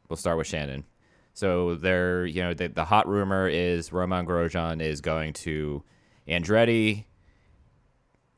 [0.09, 0.85] we'll start with Shannon.
[1.33, 5.83] So there, you know, the, the hot rumor is Romain Grosjean is going to
[6.29, 7.05] Andretti.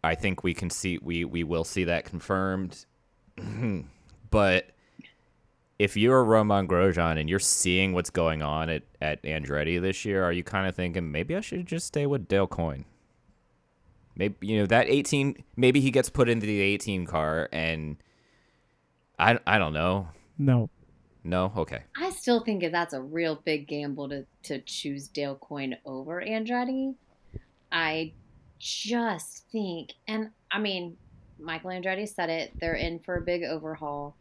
[0.04, 2.86] I think we can see we we will see that confirmed.
[4.30, 4.70] but
[5.78, 10.22] if you're Romain Grosjean and you're seeing what's going on at, at Andretti this year,
[10.22, 12.84] are you kind of thinking maybe I should just stay with Dale Coyne?
[14.16, 15.42] Maybe you know that 18.
[15.56, 17.96] Maybe he gets put into the 18 car, and
[19.18, 20.08] I I don't know.
[20.38, 20.70] No.
[21.26, 21.84] No, okay.
[21.96, 26.22] I still think that that's a real big gamble to to choose Dale Coyne over
[26.22, 26.94] Andretti.
[27.72, 28.12] I
[28.64, 30.96] just think, and I mean,
[31.38, 32.52] Michael Andretti said it.
[32.58, 34.16] They're in for a big overhaul.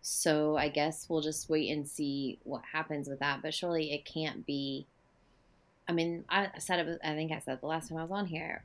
[0.00, 3.42] So I guess we'll just wait and see what happens with that.
[3.42, 4.86] But surely it can't be.
[5.86, 7.00] I mean, I said it.
[7.04, 8.64] I think I said the last time I was on here.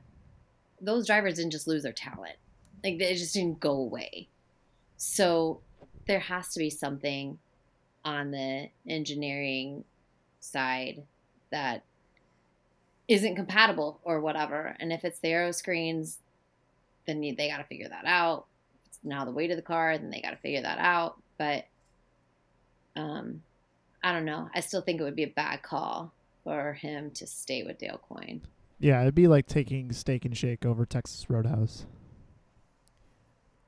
[0.80, 2.36] Those drivers didn't just lose their talent;
[2.82, 4.28] like it just didn't go away.
[4.96, 5.60] So
[6.06, 7.38] there has to be something
[8.02, 9.84] on the engineering
[10.40, 11.02] side
[11.50, 11.84] that
[13.08, 14.76] isn't compatible or whatever.
[14.78, 16.18] And if it's the aero screens,
[17.06, 18.44] then they got to figure that out.
[18.86, 21.16] It's now the weight of the car, then they got to figure that out.
[21.38, 21.66] But
[22.94, 23.42] um,
[24.02, 24.48] I don't know.
[24.54, 26.12] I still think it would be a bad call
[26.44, 28.42] for him to stay with Dale Coyne.
[28.78, 31.86] Yeah, it'd be like taking Steak and Shake over Texas Roadhouse.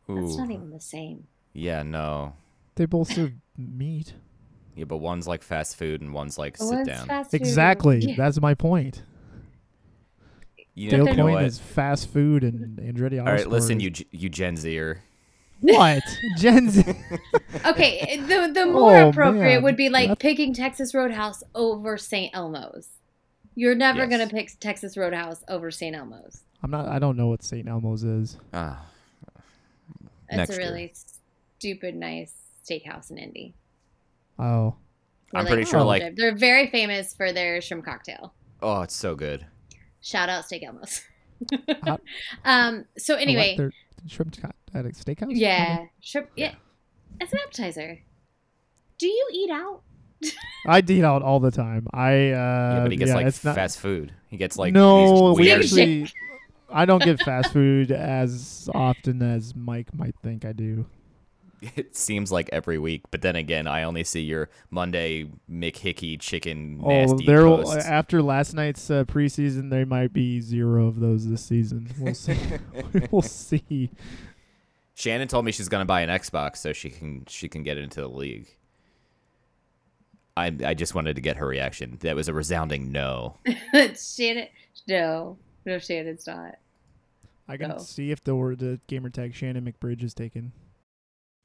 [0.08, 1.26] That's not even the same.
[1.52, 2.34] Yeah, no.
[2.74, 4.14] They both serve meat.
[4.74, 7.06] Yeah, but one's like fast food and one's like sit One's down.
[7.06, 7.40] fast food.
[7.40, 7.98] Exactly.
[8.00, 8.14] Yeah.
[8.16, 9.02] That's my point.
[10.80, 11.44] You Dale know, you Coyne what?
[11.44, 13.18] is fast food, and Andretti.
[13.24, 15.02] All right, listen, you G- you Gen Zer.
[15.60, 16.02] What?
[16.38, 16.82] Gen Z.
[17.66, 19.62] Okay, the the more Oh, appropriate man.
[19.62, 22.34] would be like That's- picking Texas Roadhouse over St.
[22.34, 22.88] Elmo's.
[23.54, 24.10] You're never Yes.
[24.10, 25.94] gonna pick Texas Roadhouse over St.
[25.94, 26.40] Elmo's.
[26.62, 26.88] I'm not.
[26.88, 27.68] I don't know what St.
[27.68, 28.38] Elmo's is.
[28.54, 28.86] Ah,
[30.28, 30.62] It's Next a year.
[30.62, 30.92] really
[31.58, 32.32] stupid, nice
[32.64, 33.52] steakhouse in Indy.
[34.38, 34.76] Oh,
[35.32, 38.32] Where I'm they pretty sure grill like they're very famous for their shrimp cocktail.
[38.62, 39.44] oh, it's so good.
[40.00, 41.02] Shout out Steak Elmo's.
[41.68, 41.96] Uh,
[42.44, 42.84] um.
[42.98, 43.22] So what?
[43.22, 43.72] anyway, They're
[44.08, 44.36] shrimp
[44.74, 45.28] at a steakhouse.
[45.30, 46.30] yeah, shrimp.
[46.36, 46.54] Yeah,
[47.20, 48.00] it's an appetizer.
[48.98, 49.82] Do you eat out?
[50.66, 51.86] I eat out all the time.
[51.92, 54.12] I uh, yeah, but he gets yeah, like it's not, fast food.
[54.28, 56.10] He gets like no, we actually.
[56.72, 60.86] I don't get fast food as often as Mike might think I do.
[61.76, 66.80] It seems like every week, but then again, I only see your Monday McHickey chicken
[66.82, 67.84] Oh, nasty there will, posts.
[67.84, 71.88] after last night's uh, preseason, there might be zero of those this season.
[71.98, 72.38] We'll see.
[73.10, 73.90] we'll see.
[74.94, 78.00] Shannon told me she's gonna buy an Xbox so she can she can get into
[78.00, 78.48] the league.
[80.36, 81.98] I I just wanted to get her reaction.
[82.00, 83.36] That was a resounding no.
[83.98, 84.48] Shannon,
[84.88, 86.56] no, no, Shannon's not.
[87.48, 87.78] I can No.
[87.78, 90.52] see if the word the gamer tag Shannon McBridge is taken.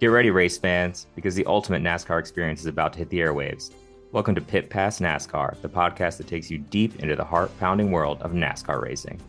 [0.00, 3.70] Get ready, race fans, because the ultimate NASCAR experience is about to hit the airwaves.
[4.12, 7.90] Welcome to Pit Pass NASCAR, the podcast that takes you deep into the heart pounding
[7.90, 9.20] world of NASCAR racing.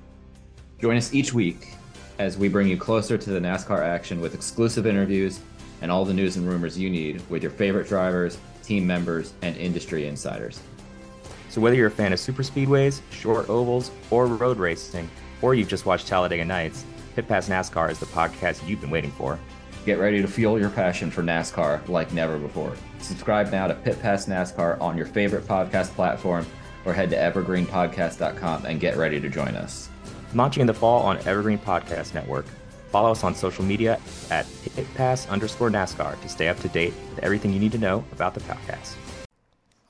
[0.79, 1.73] Join us each week
[2.19, 5.41] as we bring you closer to the NASCAR action with exclusive interviews
[5.81, 9.57] and all the news and rumors you need with your favorite drivers, team members, and
[9.57, 10.61] industry insiders.
[11.49, 15.09] So, whether you're a fan of super speedways, short ovals, or road racing,
[15.41, 19.11] or you've just watched Talladega Nights, Pit Pass NASCAR is the podcast you've been waiting
[19.11, 19.37] for.
[19.85, 22.73] Get ready to fuel your passion for NASCAR like never before.
[22.99, 26.45] Subscribe now to Pit Pass NASCAR on your favorite podcast platform
[26.85, 29.89] or head to evergreenpodcast.com and get ready to join us.
[30.35, 32.45] Launching in the fall on Evergreen Podcast Network.
[32.91, 36.93] Follow us on social media at Pit Pass underscore NASCAR to stay up to date
[37.09, 38.95] with everything you need to know about the podcast.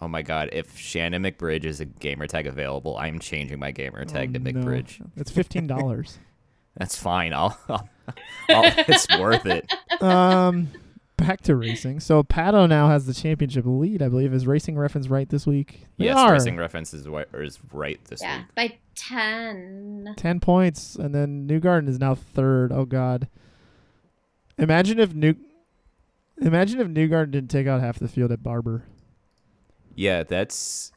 [0.02, 4.04] Oh my god, if Shannon McBridge is a gamer tag available, I'm changing my gamer
[4.06, 4.52] tag to Oh, no.
[4.62, 5.06] McBridge.
[5.18, 6.18] It's fifteen dollars.
[6.78, 7.34] That's fine.
[7.34, 7.88] I'll, I'll,
[8.50, 9.72] I'll it's worth it.
[10.02, 10.70] um,
[11.18, 12.00] back to racing.
[12.00, 14.02] So Pato now has the championship lead.
[14.02, 15.86] I believe is Racing Reference right this week.
[15.98, 16.32] They yes, are.
[16.34, 18.46] racing reference is, wi- is right this Yeah, week.
[18.56, 20.14] by ten.
[20.18, 22.72] Ten points, and then Newgarden is now third.
[22.72, 23.28] Oh God!
[24.58, 25.36] Imagine if New,
[26.42, 28.84] imagine if Newgarden didn't take out half the field at Barber.
[29.96, 30.92] Yeah, that's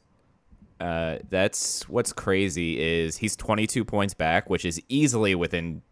[0.80, 5.82] uh that's what's crazy is he's 22 points back, which is easily within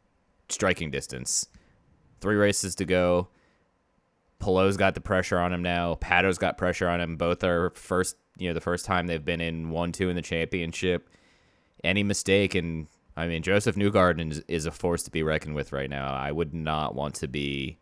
[0.52, 1.46] striking distance.
[2.20, 3.28] 3 races to go.
[4.38, 5.94] Palou's got the pressure on him now.
[5.96, 7.16] Pato's got pressure on him.
[7.16, 11.08] Both are first, you know, the first time they've been in 1-2 in the championship.
[11.84, 12.86] Any mistake and
[13.16, 16.12] I mean Joseph Newgarden is, is a force to be reckoned with right now.
[16.12, 17.78] I would not want to be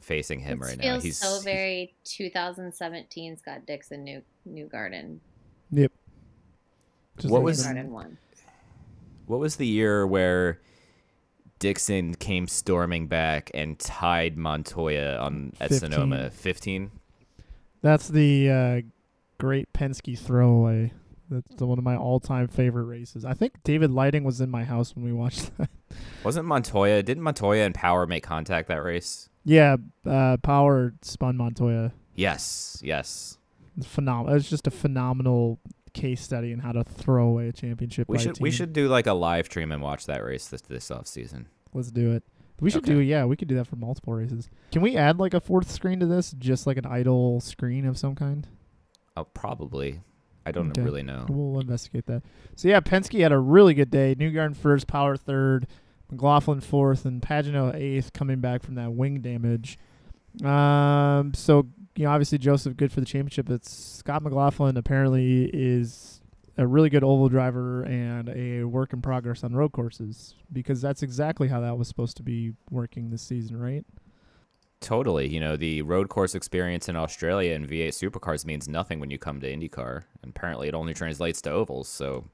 [0.00, 1.00] facing him This right now.
[1.00, 5.18] He's so very 2017 Scott Dixon New Newgarden.
[5.72, 5.92] Yep.
[7.18, 8.18] Just What like was- the- Garden one?
[9.26, 10.60] What was the year where
[11.58, 15.90] Dixon came storming back and tied Montoya on at 15.
[15.90, 16.30] Sonoma?
[16.30, 16.90] Fifteen.
[17.82, 18.80] That's the uh,
[19.38, 20.92] Great Penske Throwaway.
[21.28, 23.24] That's one of my all-time favorite races.
[23.24, 25.68] I think David Lighting was in my house when we watched that.
[26.22, 27.02] Wasn't Montoya?
[27.02, 29.28] Didn't Montoya and Power make contact that race?
[29.44, 31.92] yeah, uh, Power spun Montoya.
[32.14, 33.38] Yes, yes.
[33.82, 34.32] Phenomenal.
[34.32, 35.58] It was just a phenomenal
[35.96, 38.08] case study in how to throw away a championship.
[38.08, 40.90] We should we should do like a live stream and watch that race this this
[40.90, 41.48] off season.
[41.72, 42.22] Let's do it.
[42.60, 42.94] We should Okay.
[42.94, 44.48] do yeah, we could do that for multiple races.
[44.72, 46.32] Can we add like a fourth screen to this?
[46.38, 48.46] Just like an idle screen of some kind?
[49.16, 50.00] Oh, probably.
[50.44, 50.82] I don't Okay.
[50.82, 51.26] really know.
[51.28, 52.22] We'll investigate that.
[52.54, 54.14] So yeah, Penske had a really good day.
[54.14, 55.66] Newgarden first, Power third,
[56.10, 59.76] McLaughlin fourth, and Pagenaud eighth, coming back from that wing damage.
[60.44, 61.66] Um, so
[61.96, 63.50] you know, obviously Joseph good for the championship.
[63.50, 66.20] It's Scott McLaughlin apparently is
[66.58, 71.02] a really good oval driver and a work in progress on road courses because that's
[71.02, 73.84] exactly how that was supposed to be working this season, right?
[74.80, 75.26] Totally.
[75.26, 79.18] You know, the road course experience in Australia and V8 supercars means nothing when you
[79.18, 80.04] come to IndyCar.
[80.22, 81.88] And apparently, it only translates to ovals.
[81.88, 82.26] So,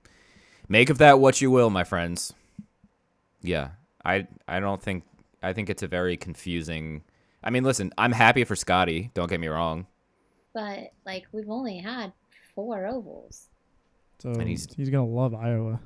[0.69, 2.35] make of that what you will, my friends.
[3.43, 3.71] Yeah,
[4.05, 5.05] I I don't think
[5.43, 7.03] I think it's a very confusing.
[7.45, 9.11] I mean, listen, I'm happy for Scotty.
[9.15, 9.87] Don't get me wrong.
[10.55, 12.13] But like we've only had
[12.55, 13.49] four ovals.
[14.21, 15.81] So And he's, he's- he's gonna love Iowa.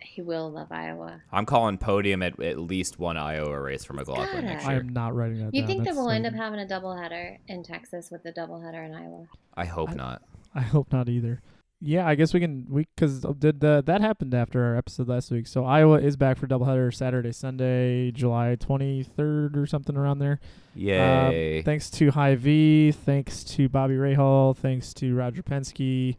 [0.00, 1.20] He will love Iowa.
[1.32, 4.42] I'm calling podium at at least one Iowa race for McLaughlin gotta.
[4.42, 5.66] next I am not writing that You down.
[5.68, 9.26] think that we'll end up having a doubleheader in Texas with a doubleheader in Iowa?
[9.54, 10.22] I hope I- not.
[10.54, 11.40] I hope not either.
[11.80, 15.30] Yeah, I guess we can we because did the, that happened after our episode last
[15.30, 15.46] week.
[15.46, 20.40] So Iowa is back for doubleheader Saturday, Sunday, July twenty third or something around there.
[20.74, 21.60] Yay.
[21.60, 26.16] Uh, thanks to Hy-Vee, thanks to Bobby Rahal, thanks to Roger Penske.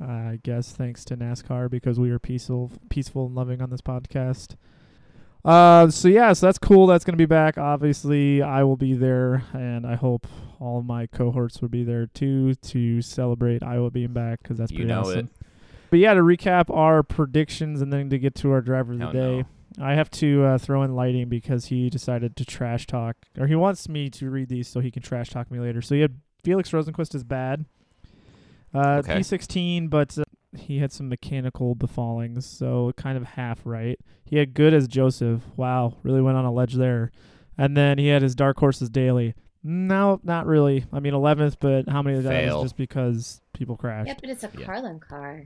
[0.00, 3.80] Uh, I guess thanks to NASCAR because we are peaceful, peaceful and loving on this
[3.80, 4.56] podcast.
[5.44, 6.86] Uh, so yeah, so that's cool.
[6.86, 7.58] That's gonna be back.
[7.58, 10.26] Obviously, I will be there, and I hope
[10.58, 14.70] all of my cohorts will be there too to celebrate Iowa being back because that's
[14.72, 15.18] You pretty know awesome.
[15.18, 15.26] it.
[15.90, 19.08] But yeah, to recap our predictions and then to get to our driver of the
[19.08, 19.44] Oh, day.
[19.78, 19.84] no.
[19.84, 23.54] I have to uh, throw in lighting because he decided to trash talk, or he
[23.56, 25.82] wants me to read these so he can trash talk me later.
[25.82, 27.66] So he had Felix Rosenqvist is bad.
[28.72, 29.18] Uh, Okay.
[29.18, 30.22] P16, but uh,
[30.56, 33.98] he had some mechanical befallings, so kind of half right.
[34.24, 35.42] He had good as Joseph.
[35.56, 37.10] Wow, really went on a ledge there.
[37.56, 39.34] And then he had his dark horses Daly.
[39.62, 40.84] No, not really.
[40.92, 42.60] I mean, 11th, but how many of that Fail.
[42.60, 44.08] was just because people crashed?
[44.08, 44.66] Yeah, but it's a Yeah.
[44.66, 45.44] Carlin car.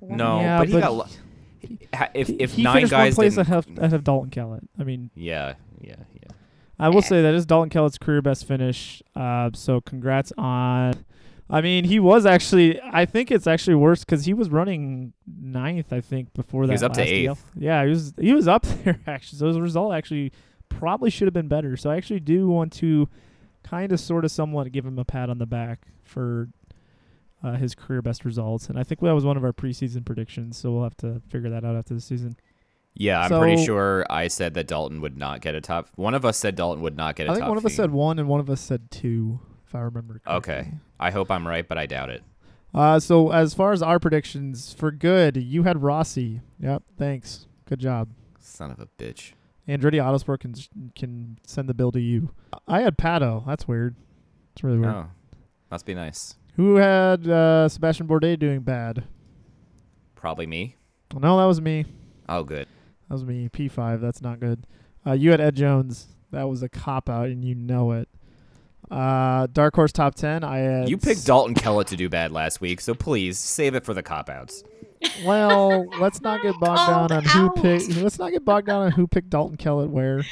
[0.00, 0.94] No, Yeah, but he got.
[0.94, 1.06] Lo-
[1.94, 4.64] Ha- if if he nine guys one place didn't, ahead of, ahead of Dalton Kellett.
[4.78, 6.28] I mean, yeah, yeah, yeah.
[6.78, 9.02] I will say that is Dalton Kellett's career best finish.
[9.16, 11.06] Uh, so congrats on.
[11.50, 12.80] I mean, he was actually.
[12.80, 15.92] I think it's actually worse because he was running ninth.
[15.92, 16.72] I think before that.
[16.72, 17.32] He was up to deal.
[17.32, 17.44] eighth.
[17.56, 18.14] Yeah, he was.
[18.18, 19.38] He was up there actually.
[19.38, 20.32] So his result actually
[20.68, 21.76] probably should have been better.
[21.76, 23.08] So I actually do want to
[23.62, 26.48] kind of, sort of, somewhat give him a pat on the back for
[27.42, 28.68] uh, his career best results.
[28.68, 30.56] And I think that was one of our preseason predictions.
[30.56, 32.36] So we'll have to figure that out after the season.
[32.94, 35.88] Yeah, I'm pretty sure I said that Dalton would not get a top.
[35.96, 37.90] One of us said Dalton would not get a I think one of us said
[37.90, 39.40] one and one of us said two,
[39.74, 40.54] if I remember correctly.
[40.54, 42.22] Okay, I hope I'm right, but I doubt it.
[42.72, 46.40] Uh, so as far as our predictions for good, you had Rossi.
[46.60, 47.46] Yep, thanks.
[47.66, 48.08] Good job.
[48.38, 49.32] Son of a bitch.
[49.68, 50.54] Andretti Autosport can
[50.94, 52.30] can send the bill to you.
[52.68, 53.46] I had Pato.
[53.46, 53.96] That's weird.
[54.54, 54.94] It's really weird.
[54.94, 55.06] Oh,
[55.70, 56.36] must be nice.
[56.56, 59.04] Who had uh, Sébastien Bourdais doing bad?
[60.14, 60.76] Probably me.
[61.12, 61.86] Well, no, that was me.
[62.28, 62.68] Oh, good.
[63.08, 63.48] That was me.
[63.48, 64.00] P five.
[64.00, 64.66] That's not good.
[65.06, 66.08] Uh, you had Ed Jones.
[66.30, 68.08] That was a cop out, and you know it.
[68.90, 70.44] Uh, Dark Horse top ten.
[70.44, 73.84] I had You picked Dalton Kellett to do bad last week, so please save it
[73.84, 74.62] for the cop outs.
[75.24, 77.56] Well, let's not get bogged down on who out.
[77.56, 77.88] picked.
[77.96, 80.22] Let's not get bogged down on who picked Dalton Kellett where.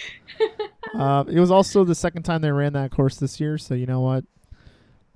[0.95, 3.87] um, it was also the second time they ran that course this year, so you
[3.87, 4.25] know what?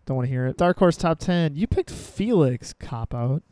[0.07, 0.57] Don't want to hear it.
[0.57, 1.57] Dark horse top ten.
[1.57, 3.43] You picked Felix cop out.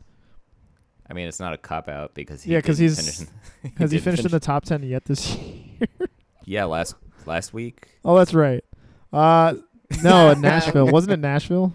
[1.09, 3.29] I mean, it's not a cop out because he Yeah, 'cause didn't he's- finish
[3.63, 5.35] in- Has he didn't finished in the top ten yet this
[5.79, 5.87] year?
[6.45, 8.63] Yeah, last last week, oh, that's right.
[9.11, 9.55] Uh,
[10.03, 10.87] no, in Nashville.
[10.87, 11.73] Wasn't it Nashville?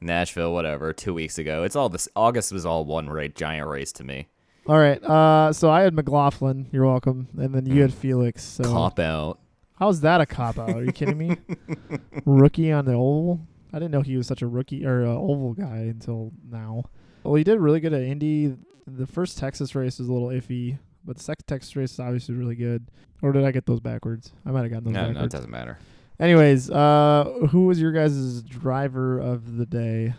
[0.00, 0.92] Nashville, whatever.
[0.92, 2.08] Two weeks ago, it's all this.
[2.14, 4.28] August was all one right giant race to me.
[4.66, 5.02] All right.
[5.02, 6.68] Uh, so I had McLaughlin.
[6.72, 7.28] You're welcome.
[7.38, 8.42] And then you had Felix.
[8.42, 9.38] So Cop out.
[9.78, 10.70] how's that a cop out?
[10.70, 11.36] Are you kidding me?
[12.24, 13.40] rookie on the oval.
[13.72, 16.84] I didn't know he was such a rookie or uh, oval guy until now.
[17.24, 18.56] Well, he did really good at Indy.
[18.86, 22.34] The first Texas race was a little iffy, but the second Texas race is obviously
[22.34, 22.86] really good.
[23.22, 24.32] Or did I get those backwards?
[24.46, 25.78] I might have gotten those No, no, it doesn't matter.
[26.20, 30.14] Anyways, uh, who was your guys' driver of the day?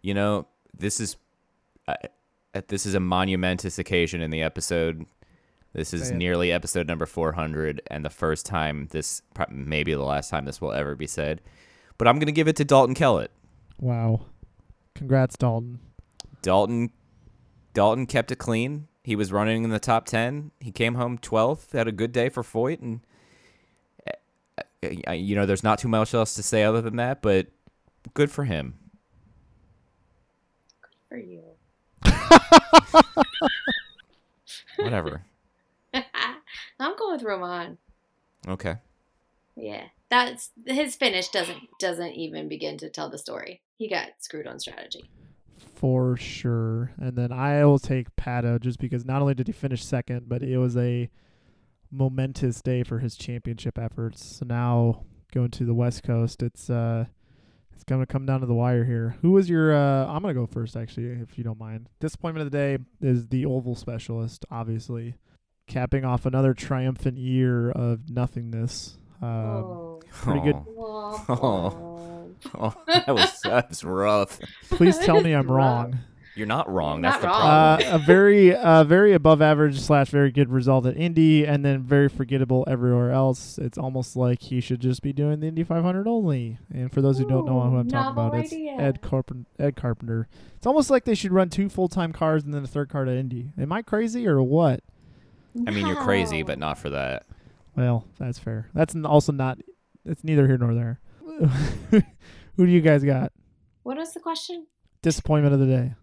[0.00, 0.46] You know,
[0.76, 1.16] this is
[1.86, 1.94] uh,
[2.68, 5.04] this is a monumentous occasion in the episode.
[5.72, 10.44] This is nearly episode number 400, and the first time this, maybe the last time
[10.44, 11.40] this will ever be said.
[11.96, 13.30] But I'm gonna give it to Dalton Kellett.
[13.78, 14.22] Wow.
[14.94, 15.78] Congrats, Dalton.
[16.42, 16.90] Dalton,
[17.72, 18.88] Dalton kept it clean.
[19.04, 20.50] He was running in the top 10.
[20.60, 21.72] He came home 12th.
[21.72, 23.00] Had a good day for Foyt, and
[24.82, 27.22] you know, there's not too much else to say other than that.
[27.22, 27.48] But
[28.14, 28.74] good for him.
[30.82, 31.42] Good For you.
[34.78, 35.22] Whatever.
[35.94, 37.78] I'm going with Romain.
[38.48, 38.76] okay.
[39.56, 43.60] Yeah, that's his finish doesn't doesn't even begin to tell the story.
[43.76, 45.10] He got screwed on strategy.
[45.74, 46.92] for sure.
[46.98, 50.42] And then I will take Pato just because not only did he finish second, but
[50.42, 51.10] it was a
[51.90, 54.38] momentous day for his championship efforts.
[54.38, 57.06] So now going to the West Coast, it's uh
[57.72, 59.16] it's gonna come down to the wire here.
[59.22, 61.88] Who was your uh I'm gonna go first actually, if you don't mind.
[62.00, 65.14] Disappointment of the day is the oval specialist, obviously.
[65.66, 68.98] Capping off another triumphant year of nothingness.
[69.22, 70.00] Um, oh.
[70.10, 70.56] pretty good.
[70.56, 71.24] Oh.
[71.28, 71.86] Oh.
[72.54, 74.38] Oh, that was that was rough.
[74.70, 75.56] Please tell me I'm Rough.
[75.56, 75.98] wrong.
[76.34, 77.00] You're not wrong.
[77.00, 77.42] Not That's the wrong.
[77.42, 77.94] Uh, problem.
[78.02, 82.08] a very, uh, very above average slash very good result at Indy, and then very
[82.08, 83.58] forgettable everywhere else.
[83.58, 86.58] It's almost like he should just be doing the Indy 500 only.
[86.72, 88.52] And for those who don't know who I'm Ooh, talking novel about, it's.
[88.52, 90.28] Ed, Carpen- Ed Carpenter.
[90.56, 93.04] It's almost like they should run two full time cars and then a third car
[93.04, 93.52] to Indy.
[93.58, 94.80] Am I crazy or what?
[95.66, 97.26] I mean, you're crazy, but not for that.
[97.76, 98.68] Well, that's fair.
[98.72, 99.58] That's also not.
[100.04, 101.00] It's neither here nor there.
[102.56, 103.32] who do you guys got?
[103.82, 104.66] What was the question?
[105.02, 105.94] disappointment of the day.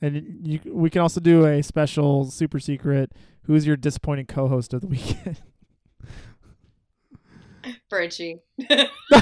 [0.00, 3.12] And you, we can also do a special super secret.
[3.44, 5.40] Who's your disappointing co-host of the weekend?
[7.90, 8.40] Virgie.
[8.70, 8.86] I'm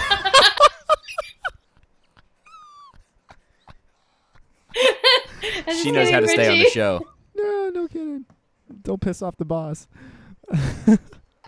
[5.82, 7.00] She knows how to kidding, stay on the show.
[7.34, 8.24] no, no kidding.
[8.82, 9.86] Don't piss off the boss.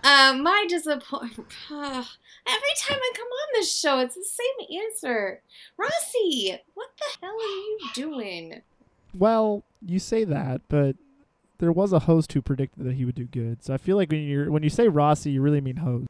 [0.04, 1.50] Um, my disappointment.
[1.70, 5.42] Every time I come on this show, it's the same answer.
[5.76, 8.62] Rossi, what the hell are you doing?
[9.18, 10.96] Well, you say that, but
[11.58, 13.62] there was a host who predicted that he would do good.
[13.64, 16.06] So I feel like when you are when you say Rossi, you really mean host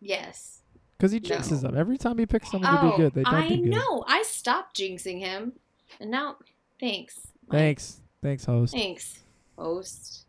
[0.00, 0.60] Yes.
[0.96, 1.68] because he jinxes No.
[1.70, 3.14] them every time he picks someone to oh, do good.
[3.14, 3.70] They don't I do good.
[3.70, 4.04] know.
[4.06, 5.52] I stopped jinxing him,
[6.00, 6.36] and now,
[6.78, 7.20] thanks.
[7.48, 7.58] Mike.
[7.58, 8.72] Thanks, thanks, host.
[8.74, 9.20] Thanks,
[9.56, 10.24] host.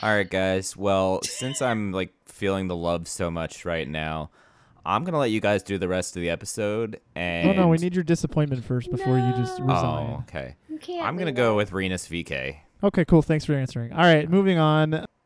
[0.00, 0.76] All right, guys.
[0.76, 4.30] Well, since I'm like feeling the love so much right now,
[4.84, 7.00] I'm gonna let you guys do the rest of the episode.
[7.14, 9.66] And Oh no, we need your disappointment first before you just No.
[9.66, 10.06] resign.
[10.10, 10.56] Oh, okay.
[10.68, 11.06] You can't.
[11.06, 12.56] I'm gonna go with Rinus VK.
[12.82, 13.22] Okay, cool.
[13.22, 13.92] Thanks for answering.
[13.92, 15.06] All right, moving on.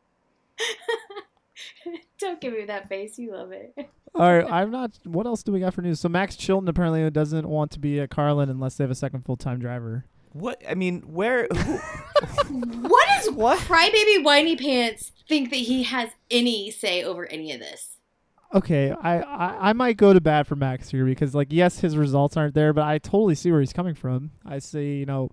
[2.19, 3.19] Don't give me that face.
[3.19, 3.73] You love it.
[4.15, 4.91] All right, I'm not.
[5.03, 5.99] What else do we got for news?
[5.99, 9.23] So Max Chilton apparently doesn't want to be at Carlin unless they have a second
[9.25, 10.05] full time driver.
[10.33, 10.61] What?
[10.69, 11.47] I mean, where?
[11.51, 11.79] Who,
[12.49, 13.59] What does what?
[13.59, 17.96] Crybaby Whiny Pants think that he has any say over any of this?
[18.53, 21.97] Okay, I, I I might go to bat for Max here because like yes, his
[21.97, 24.31] results aren't there, but I totally see where he's coming from.
[24.45, 25.31] I see, you know.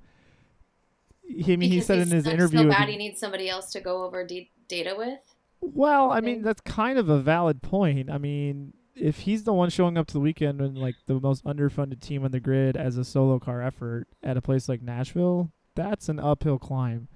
[1.22, 2.64] He, I mean, he said in his interview.
[2.64, 5.20] so bad he needs somebody else to go over d- data with.
[5.60, 8.10] Well, I mean, that's kind of a valid point.
[8.10, 11.44] I mean, if he's the one showing up to the weekend and like the most
[11.44, 15.50] underfunded team on the grid as a solo car effort at a place like Nashville,
[15.74, 17.08] that's an uphill climb.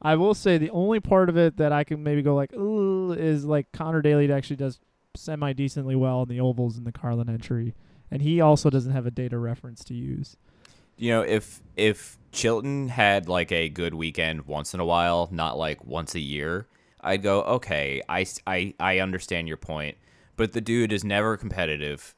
[0.00, 3.12] I will say the only part of it that I can maybe go like, ooh,
[3.12, 4.78] is like Conor Daly actually does
[5.16, 7.74] semi decently well in the ovals in the Carlin entry,
[8.10, 10.36] and he also doesn't have a data reference to use.
[10.96, 15.56] you know, if if Chilton had like a good weekend once in a while, not
[15.58, 16.66] like once a year,
[17.00, 19.96] I'd go, okay, I I I understand your point.
[20.36, 22.14] But the dude is never competitive.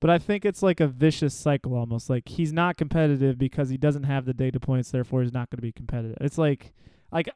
[0.00, 2.08] But I think it's like a vicious cycle almost.
[2.08, 5.58] Like he's not competitive because he doesn't have the data points, therefore he's not going
[5.58, 6.16] to be competitive.
[6.20, 6.72] It's like
[7.12, 7.28] like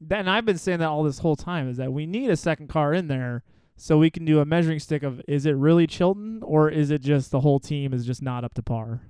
[0.00, 2.36] that and I've been saying that all this whole time is that we need a
[2.36, 3.42] second car in there
[3.78, 7.00] so we can do a measuring stick of is it really Chilton or is it
[7.00, 9.02] just the whole team is just not up to par.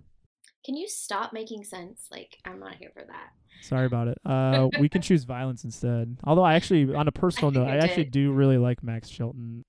[0.64, 2.06] Can you stop making sense?
[2.12, 3.30] Like I'm not here for that.
[3.62, 4.18] Sorry about it.
[4.26, 6.18] Uh we can choose violence instead.
[6.22, 8.12] Although I actually on a personal note, I actually it.
[8.12, 9.64] do really like Max Chilton.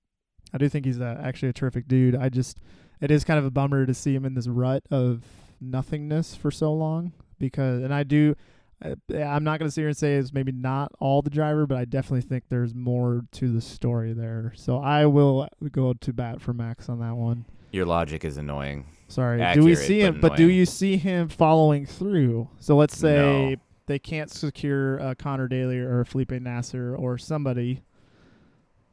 [0.54, 2.16] I do think he's uh actually a terrific dude.
[2.16, 2.60] I just
[3.00, 5.24] it is kind of a bummer to see him in this rut of
[5.62, 8.36] nothingness for so long because and I do
[8.82, 11.78] I'm not going to sit here and say it's maybe not all the driver, but
[11.78, 14.54] I definitely think there's more to the story there.
[14.56, 17.46] So I will go to bat for Max on that one.
[17.72, 18.86] Your logic is annoying.
[19.10, 19.54] Sorry.
[19.54, 20.20] do we see him?
[20.22, 22.48] But do you see him following through?
[22.60, 23.62] So let's say No.
[23.88, 27.82] they can't secure uh, Conor Daly or Felipe Nasr or somebody.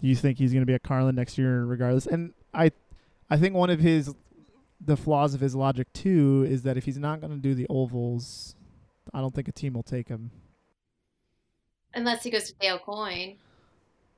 [0.01, 2.07] Do you think he's going to be at Carlin next year, regardless?
[2.07, 2.71] And I,
[3.31, 4.15] I think one of his,
[4.85, 7.67] the flaws of his logic too is that if he's not going to do the
[7.71, 8.56] ovals,
[9.15, 10.31] I don't think a team will take him.
[11.95, 13.37] Unless he goes to Dale Coyne.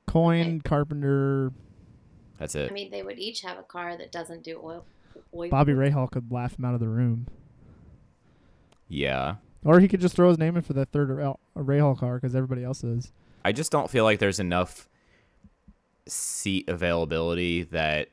[0.07, 1.53] Coin, Carpenter,
[2.39, 2.70] That's it.
[2.70, 4.84] I mean, they would each have a car that doesn't do oil.
[5.34, 7.26] oil Bobby Rahal could laugh him out of the room,
[8.89, 9.36] Yeah.
[9.64, 12.34] or he could just throw his name in for that third Ra- Rahal car because
[12.34, 13.12] everybody else is.
[13.45, 14.89] I just don't feel like there's enough
[16.07, 18.09] seat availability that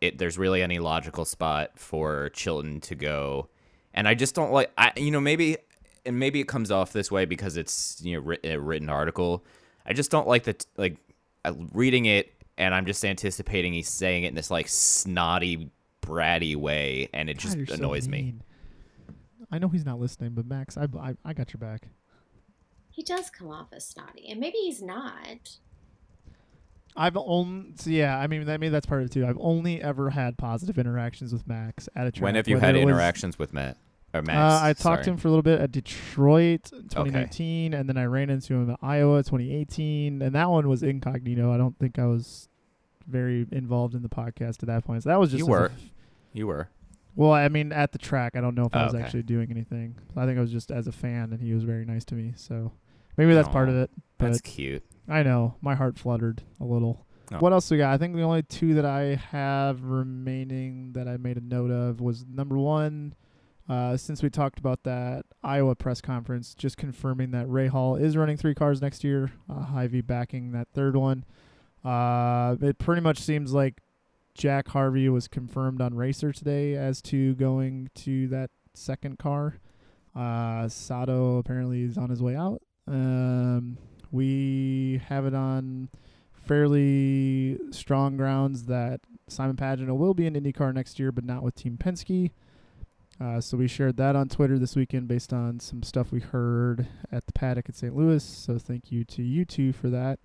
[0.00, 3.48] it there's really any logical spot for Chilton to go.
[3.94, 5.58] And I just don't like I you know maybe
[6.06, 9.44] and maybe it comes off this way because it's you know writ- a written article.
[9.86, 10.96] I just don't like that like
[11.44, 15.70] uh, reading it and I'm just anticipating he's saying it in this like snotty
[16.02, 18.34] bratty way, and it just God, you're so annoys me.
[19.50, 21.88] I know he's not listening, but Max, I, I, I got your back.
[22.90, 25.56] He does come off as snotty, and maybe he's not.
[26.96, 29.26] I've only, so yeah, I mean, that, maybe that's part of it too.
[29.26, 32.24] I've only ever had positive interactions with Max at a track.
[32.24, 33.78] When have you had it was- interactions with Matt
[34.12, 34.36] or Max?
[34.38, 35.04] Uh, I talked sorry.
[35.04, 38.70] to him for a little bit at Detroit 2019, and then I ran into him
[38.70, 41.52] at Iowa 2018, and that one was incognito.
[41.52, 42.48] I don't think I was
[43.06, 45.02] very involved in the podcast at that point.
[45.02, 45.72] So that was just You as a were.
[46.32, 46.68] You were.
[47.16, 49.02] well, I mean, at the track, I don't know if I Oh, was okay.
[49.02, 49.96] actually doing anything.
[50.16, 52.34] I think I was just as a fan, and he was very nice to me.
[52.36, 52.70] So
[53.16, 53.90] maybe that's part of Aw, it.
[54.18, 54.84] But That's cute.
[55.08, 57.04] I know my heart fluttered a little.
[57.32, 57.38] Oh.
[57.38, 57.92] What else we got?
[57.92, 62.00] I think the only two that I have remaining that I made a note of
[62.00, 63.14] was number one.
[63.70, 68.36] Uh, since we talked about that Iowa press conference, just confirming that Rahal is running
[68.36, 69.30] three cars next year.
[69.48, 71.24] Uh, Hy-Vee backing that third one.
[71.84, 73.80] Uh, it pretty much seems like
[74.34, 79.60] Jack Harvey was confirmed on Racer today as to going to that second car.
[80.16, 82.62] Uh, Sato apparently is on his way out.
[82.88, 83.78] Um,
[84.10, 85.90] we have it on
[86.32, 91.54] fairly strong grounds that Simon Pagenaud will be in IndyCar next year, but not with
[91.54, 92.32] Team Penske.
[93.20, 96.88] Uh, so we shared that on Twitter this weekend based on some stuff we heard
[97.12, 97.94] at the paddock at St.
[97.94, 98.24] Louis.
[98.24, 100.20] So thank you to you two for that.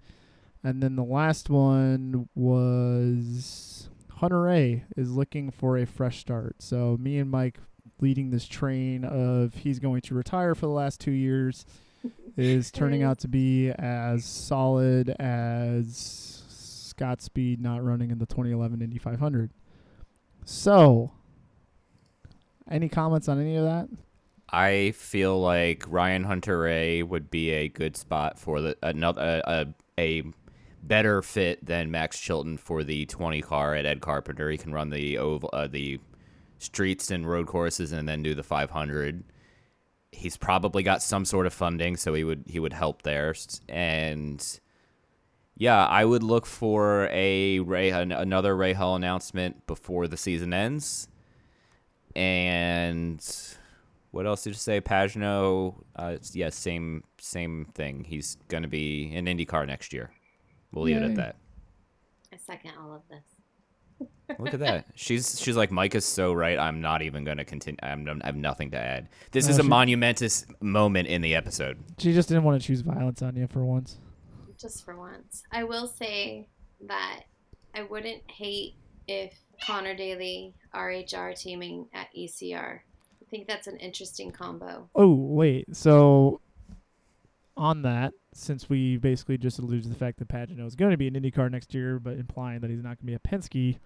[0.64, 6.62] And then the last one was Hunter-Reay is looking for a fresh start.
[6.62, 7.60] So me and Mike
[8.00, 11.66] leading this train of he's going to retire for the last two years
[12.38, 18.82] is turning out to be as solid as Scott Speed not running in the 2011
[18.82, 19.52] Indy 500.
[20.46, 21.12] So,
[22.70, 23.90] any comments on any of that?
[24.50, 29.66] I feel like Ryan Hunter-Reay would be a good spot for the another a,
[30.00, 30.24] a
[30.84, 34.50] better fit than Max Chilton for the 20 car at Ed Carpenter.
[34.50, 36.00] He can run the oval, uh, the
[36.60, 39.24] streets and road courses and then do the 500.
[40.12, 43.36] He's probably got some sort of funding, so he would he would help there.
[43.68, 44.60] And
[45.58, 51.08] yeah, I would look for a Ray another Rahal announcement before the season ends.
[52.16, 53.22] And
[54.12, 54.82] what else did you say?
[54.82, 58.04] Pagenaud, uh, it's- yeah, same same thing.
[58.04, 60.12] He's gonna be in IndyCar next year.
[60.72, 61.36] We'll leave it at that.
[62.34, 64.08] I second all of this.
[64.40, 64.88] Look at that.
[64.96, 66.58] She's she's like Mike is so right.
[66.60, 67.78] I'm not even gonna continue.
[67.84, 69.10] I'm, I have nothing to add.
[69.32, 71.78] This No, is a she- monumentous moment in the episode.
[71.98, 73.98] She just didn't want to choose violence on you for once.
[74.60, 75.44] Just for once.
[75.52, 76.48] I will say
[76.88, 77.22] that
[77.74, 78.76] I wouldn't hate
[79.08, 82.80] if Conor Daly, RHR teaming at ECR.
[82.80, 84.90] I think that's an interesting combo.
[84.96, 85.76] Oh, wait.
[85.76, 86.42] So,
[87.58, 90.98] on that, since we basically just alluded to the fact that Pagenaud is going to
[90.98, 93.80] be an IndyCar next year, but implying that he's not going to be at Penske,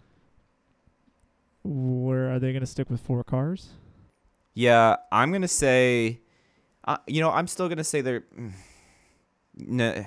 [1.63, 3.69] where are they going to stick with four cars?
[4.59, 6.19] Yeah, I'm gonna say,
[6.83, 8.23] uh, you know, I'm still gonna say they're.
[9.61, 10.05] No,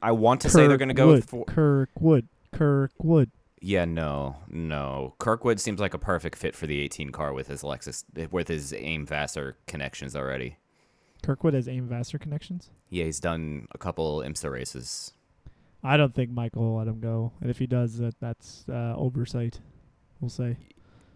[0.00, 1.44] I want to say they're gonna go with four.
[1.44, 2.26] Kirkwood.
[2.52, 3.30] Kirkwood.
[3.60, 5.14] Yeah, no, no.
[5.18, 8.72] Kirkwood seems like a perfect fit for the 18 car with his Lexus, with his
[8.72, 10.58] AIM Vasser connections already.
[11.22, 12.70] Kirkwood has AIM Vasser connections.
[12.90, 15.12] Yeah, he's done a couple IMSA races.
[15.82, 18.94] I don't think Michael will let him go, and if he does, that that's uh,
[18.96, 19.60] oversight.
[20.20, 20.56] We'll say.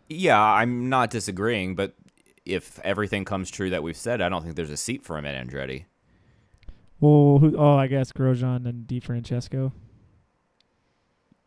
[0.08, 1.94] Yeah, I'm not disagreeing, but
[2.44, 5.26] if everything comes true that we've said, I don't think there's a seat for him
[5.26, 5.84] at Andretti.
[7.00, 9.72] Well, who, oh, I guess Grosjean and DeFrancesco.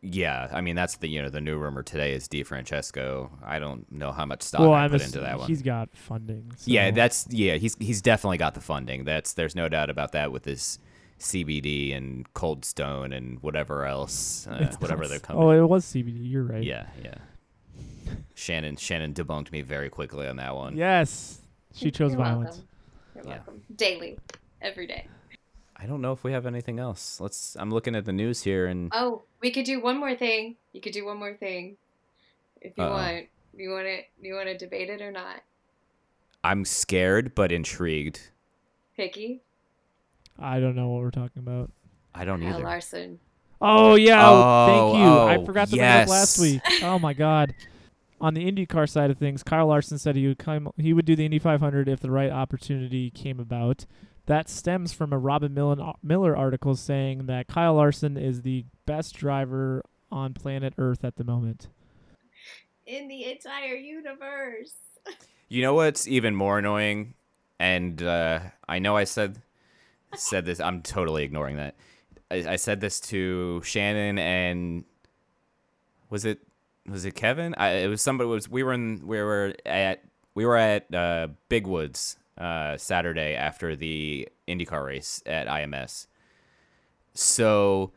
[0.03, 3.29] Yeah, I mean that's the you know the new rumor today is DeFrancesco.
[3.45, 5.47] I don't know how much stock well, I I'm put ass- into that one.
[5.47, 6.51] He's got funding.
[6.65, 7.57] Yeah, that's yeah.
[7.57, 9.03] He's he's definitely got the funding.
[9.03, 10.79] That's there's no doubt about that with this
[11.19, 15.43] CBD and Cold Stone and whatever else, uh, whatever they're coming.
[15.43, 16.17] Oh, it was CBD.
[16.31, 16.63] You're right.
[16.63, 17.15] yeah, yeah.
[18.33, 20.75] Shannon Shannon debunked me very quickly on that one.
[20.75, 21.41] Yes,
[21.75, 22.55] she chose You're violence.
[22.55, 22.67] Welcome.
[23.15, 23.29] You're Yeah.
[23.45, 23.61] welcome.
[23.75, 24.17] Daily,
[24.63, 25.05] every day.
[25.81, 27.19] I don't know if we have anything else.
[27.19, 27.55] Let's.
[27.59, 30.57] I'm looking at the news here and Oh, we could do one more thing.
[30.73, 31.77] You could do one more thing,
[32.61, 32.91] if you Uh-oh.
[32.91, 33.25] want.
[33.57, 34.01] You want to?
[34.21, 35.41] You want to debate it or not?
[36.43, 38.29] I'm scared but intrigued.
[38.95, 39.41] Picky.
[40.39, 41.71] I don't know what we're talking about.
[42.13, 42.53] I don't either.
[42.53, 42.63] Kyle.
[42.63, 43.19] Larson.
[43.63, 45.09] Oh yeah, Oh, thank you.
[45.11, 46.61] I oh, forgot to bring up last week.
[46.83, 47.53] Oh my god.
[48.19, 51.15] On the IndyCar side of things, Kyle Larson said he would come, he would do
[51.15, 53.85] the Indy 500 if the right opportunity came about.
[54.27, 59.15] That stems from a Robin Miller, Miller article saying that Kyle Larson is the best
[59.15, 61.67] driver on planet Earth at the moment.
[62.85, 64.73] In the entire universe.
[65.49, 67.13] You know what's even more annoying,
[67.59, 69.41] and uh, I know I said
[70.15, 70.61] said this.
[70.61, 71.75] I'm totally ignoring that.
[72.31, 74.85] I, I said this to Shannon and
[76.09, 76.39] was it
[76.87, 77.53] was it Kevin?
[77.57, 78.29] I, it was somebody.
[78.29, 80.05] It was we were in we were at
[80.35, 86.07] we were at uh, Big Woods uh, Saturday after the IndyCar race at IMS.
[87.13, 87.91] So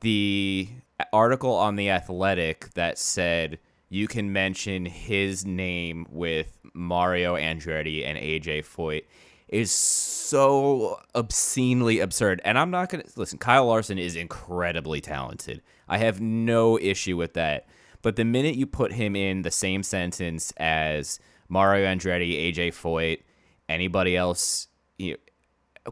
[0.00, 0.68] the
[1.12, 3.58] article on the Athletic that said
[3.88, 9.04] you can mention his name with Mario Andretti and AJ Foyt
[9.48, 12.40] is so obscenely absurd.
[12.44, 15.62] And I'm not going to listen, Kyle Larson is incredibly talented.
[15.88, 17.66] I have no issue with that.
[18.02, 23.20] But the minute you put him in the same sentence as Mario Andretti, AJ Foyt,
[23.68, 25.16] anybody else, you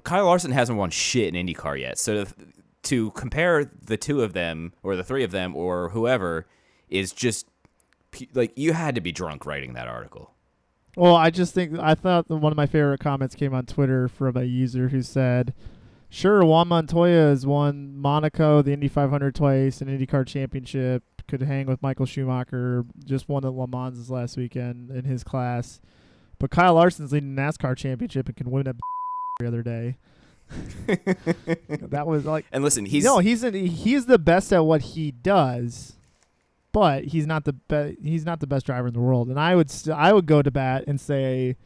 [0.04, 1.98] Kyle Larson hasn't won shit in IndyCar yet.
[1.98, 2.34] So to,
[2.84, 6.46] to compare the two of them or the three of them or whoever
[6.88, 7.46] is just
[8.34, 10.32] like you had to be drunk writing that article.
[10.96, 14.36] Well, I just think I thought one of my favorite comments came on Twitter from
[14.36, 15.52] a user who said,
[16.08, 21.02] "Sure, Juan Montoya has won Monaco, the Indy 500 twice, an IndyCar championship.
[21.28, 22.86] Could hang with Michael Schumacher.
[23.04, 25.80] Just won at Le Mans last weekend in his class.
[26.38, 28.76] But Kyle Larson's leading the NASCAR championship and can win it
[29.40, 29.96] the other day.
[30.86, 35.10] that was like And listen, he's no, he's an, he's the best at what he
[35.10, 35.96] does,
[36.72, 39.28] but he's not the be- he's not the best driver in the world.
[39.28, 41.56] And I would st- I would go to bat and say,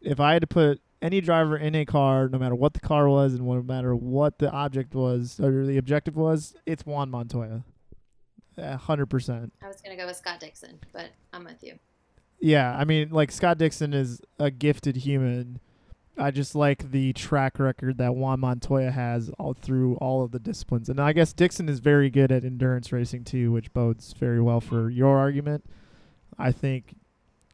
[0.00, 3.08] if I had to put any driver in a car, no matter what the car
[3.08, 7.64] was and no matter what the object was or the objective was, it's Juan Montoya,
[8.58, 9.52] A hundred percent.
[9.62, 11.78] I was gonna go with Scott Dixon, but I'm with you.
[12.42, 15.60] Yeah, I mean, like Scott Dixon is a gifted human.
[16.18, 20.40] I just like the track record that Juan Montoya has all through all of the
[20.40, 24.42] disciplines, and I guess Dixon is very good at endurance racing too, which bodes very
[24.42, 25.64] well for your argument.
[26.36, 26.96] I think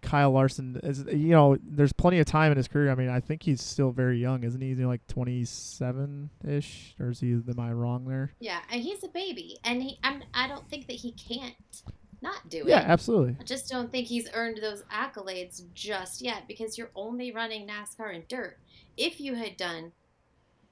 [0.01, 2.91] Kyle Larson is, you know, there's plenty of time in his career.
[2.91, 4.69] I mean, I think he's still very young, isn't he?
[4.69, 7.33] He's like 27 ish, or is he?
[7.33, 8.33] Am I wrong there?
[8.41, 11.55] Yeah, and he's a baby, and he I'm I don't think that he can't
[12.21, 12.69] not do it.
[12.69, 13.37] Yeah, absolutely.
[13.41, 18.15] I just don't think he's earned those accolades just yet because you're only running NASCAR
[18.15, 18.59] and dirt.
[18.97, 19.93] If you had done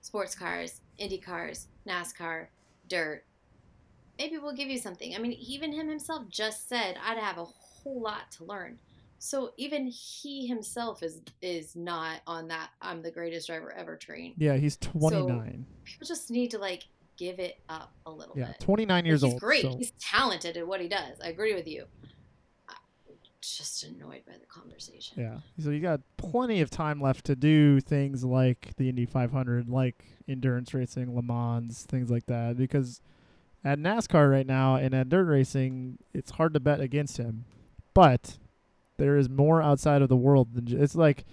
[0.01, 2.47] sports cars, Indy cars, NASCAR,
[2.89, 3.25] dirt,
[4.19, 5.15] maybe we'll give you something.
[5.15, 8.79] I mean, even him himself just said I'd have a whole lot to learn.
[9.19, 14.35] So even he himself is is not on that I'm the greatest driver ever train.
[14.37, 15.67] Yeah, he's 29.
[15.85, 16.85] People just need to like
[17.17, 18.61] give it up a little yeah, bit.
[18.61, 19.33] 29 years he's old.
[19.35, 19.63] He's great.
[19.63, 21.19] so- He's talented at what he does.
[21.23, 21.85] I agree with you.
[22.69, 22.77] I'm
[23.41, 25.21] just annoyed by the conversation.
[25.21, 25.39] Yeah.
[25.63, 30.05] So you got plenty of time left to do things like the Indy 500, like
[30.29, 32.57] endurance racing, Le Mans, things like that.
[32.57, 33.01] Because
[33.65, 37.45] at NASCAR right now and at dirt racing, it's hard to bet against him.
[37.95, 38.39] But
[38.99, 41.25] there is more outside of the world than ju- it's like,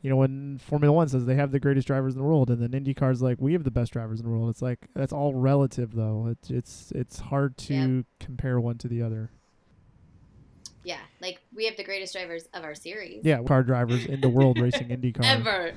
[0.00, 2.62] you know, when Formula One says they have the greatest drivers in the world, and
[2.62, 4.48] then IndyCar's like we have the best drivers in the world.
[4.50, 6.28] It's like that's all relative, though.
[6.30, 8.04] It's it's it's hard to Yep.
[8.20, 9.30] compare one to the other.
[10.84, 13.24] Yeah, like we have the greatest drivers of our series.
[13.24, 15.24] Yeah, car drivers in the world racing IndyCar.
[15.24, 15.74] Ever.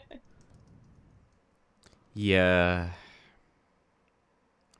[2.14, 2.90] Yeah.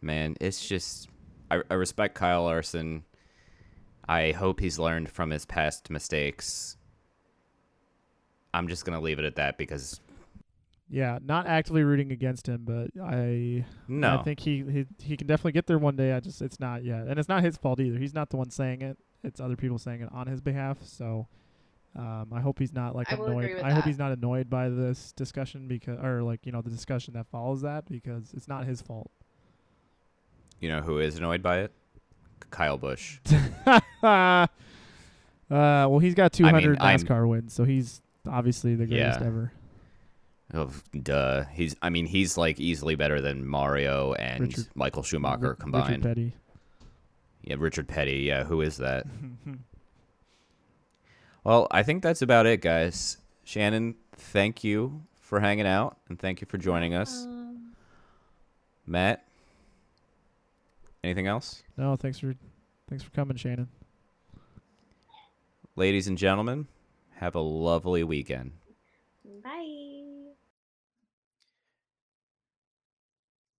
[0.02, 1.08] Man, it's just
[1.50, 3.04] I, I respect Kyle Larson.
[4.08, 6.76] I hope he's learned from his past mistakes.
[8.54, 10.00] I'm just gonna leave it at that because
[10.88, 15.26] Yeah, not actively rooting against him, but I no, I think he, he he can
[15.26, 16.12] definitely get there one day.
[16.12, 17.98] I just it's not yet, and it's not his fault either.
[17.98, 18.98] He's not the one saying it.
[19.22, 20.78] It's other people saying it on his behalf.
[20.82, 21.28] So
[21.94, 23.44] um, I hope he's not like I will annoyed.
[23.44, 23.88] agree with I hope that.
[23.88, 27.62] he's not annoyed by this discussion because, or like you know the discussion that follows
[27.62, 29.10] that because it's not his fault.
[30.60, 31.72] you know who is annoyed by it?
[32.50, 33.18] Kyle Busch.
[34.02, 34.46] uh,
[35.50, 39.26] well, he's got 200 I'm- NASCAR wins, so he's obviously the greatest Yeah.
[39.26, 39.52] ever.
[40.52, 40.70] Oh,
[41.02, 41.44] duh.
[41.52, 45.88] He's I mean he's like easily better than Mario and Richard- Michael Schumacher combined.
[45.88, 46.32] Richard Petty.
[47.42, 48.18] Yeah, Richard Petty.
[48.18, 49.06] Yeah, who is that?
[51.42, 53.16] Well, I think that's about it, guys.
[53.44, 57.24] Shannon, thank you for hanging out and thank you for joining us.
[57.24, 57.72] Um,
[58.86, 59.24] Matt,
[61.02, 61.62] anything else?
[61.78, 62.34] no, thanks for
[62.90, 63.68] thanks for coming, Shannon.
[65.76, 66.66] Ladies and gentlemen,
[67.20, 68.52] have a lovely weekend.
[69.44, 69.76] bye.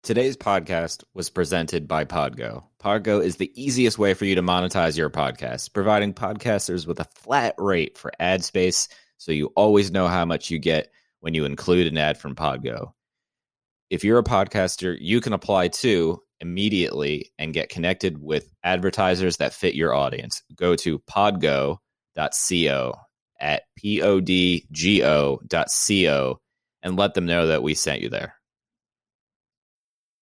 [0.02, 2.64] Today's podcast was presented by Podgo.
[2.84, 7.08] Podgo is the easiest way for you to monetize your podcast, providing podcasters with a
[7.22, 8.88] flat rate for ad space
[9.20, 12.94] so you always know how much you get when you include an ad from Podgo.
[13.92, 19.54] If you're a podcaster, you can apply too immediately and get connected with advertisers that
[19.54, 20.42] fit your audience.
[20.56, 21.78] Go to podgo.co
[23.42, 24.70] at podgo.co
[26.84, 28.36] and let them know that we sent you there.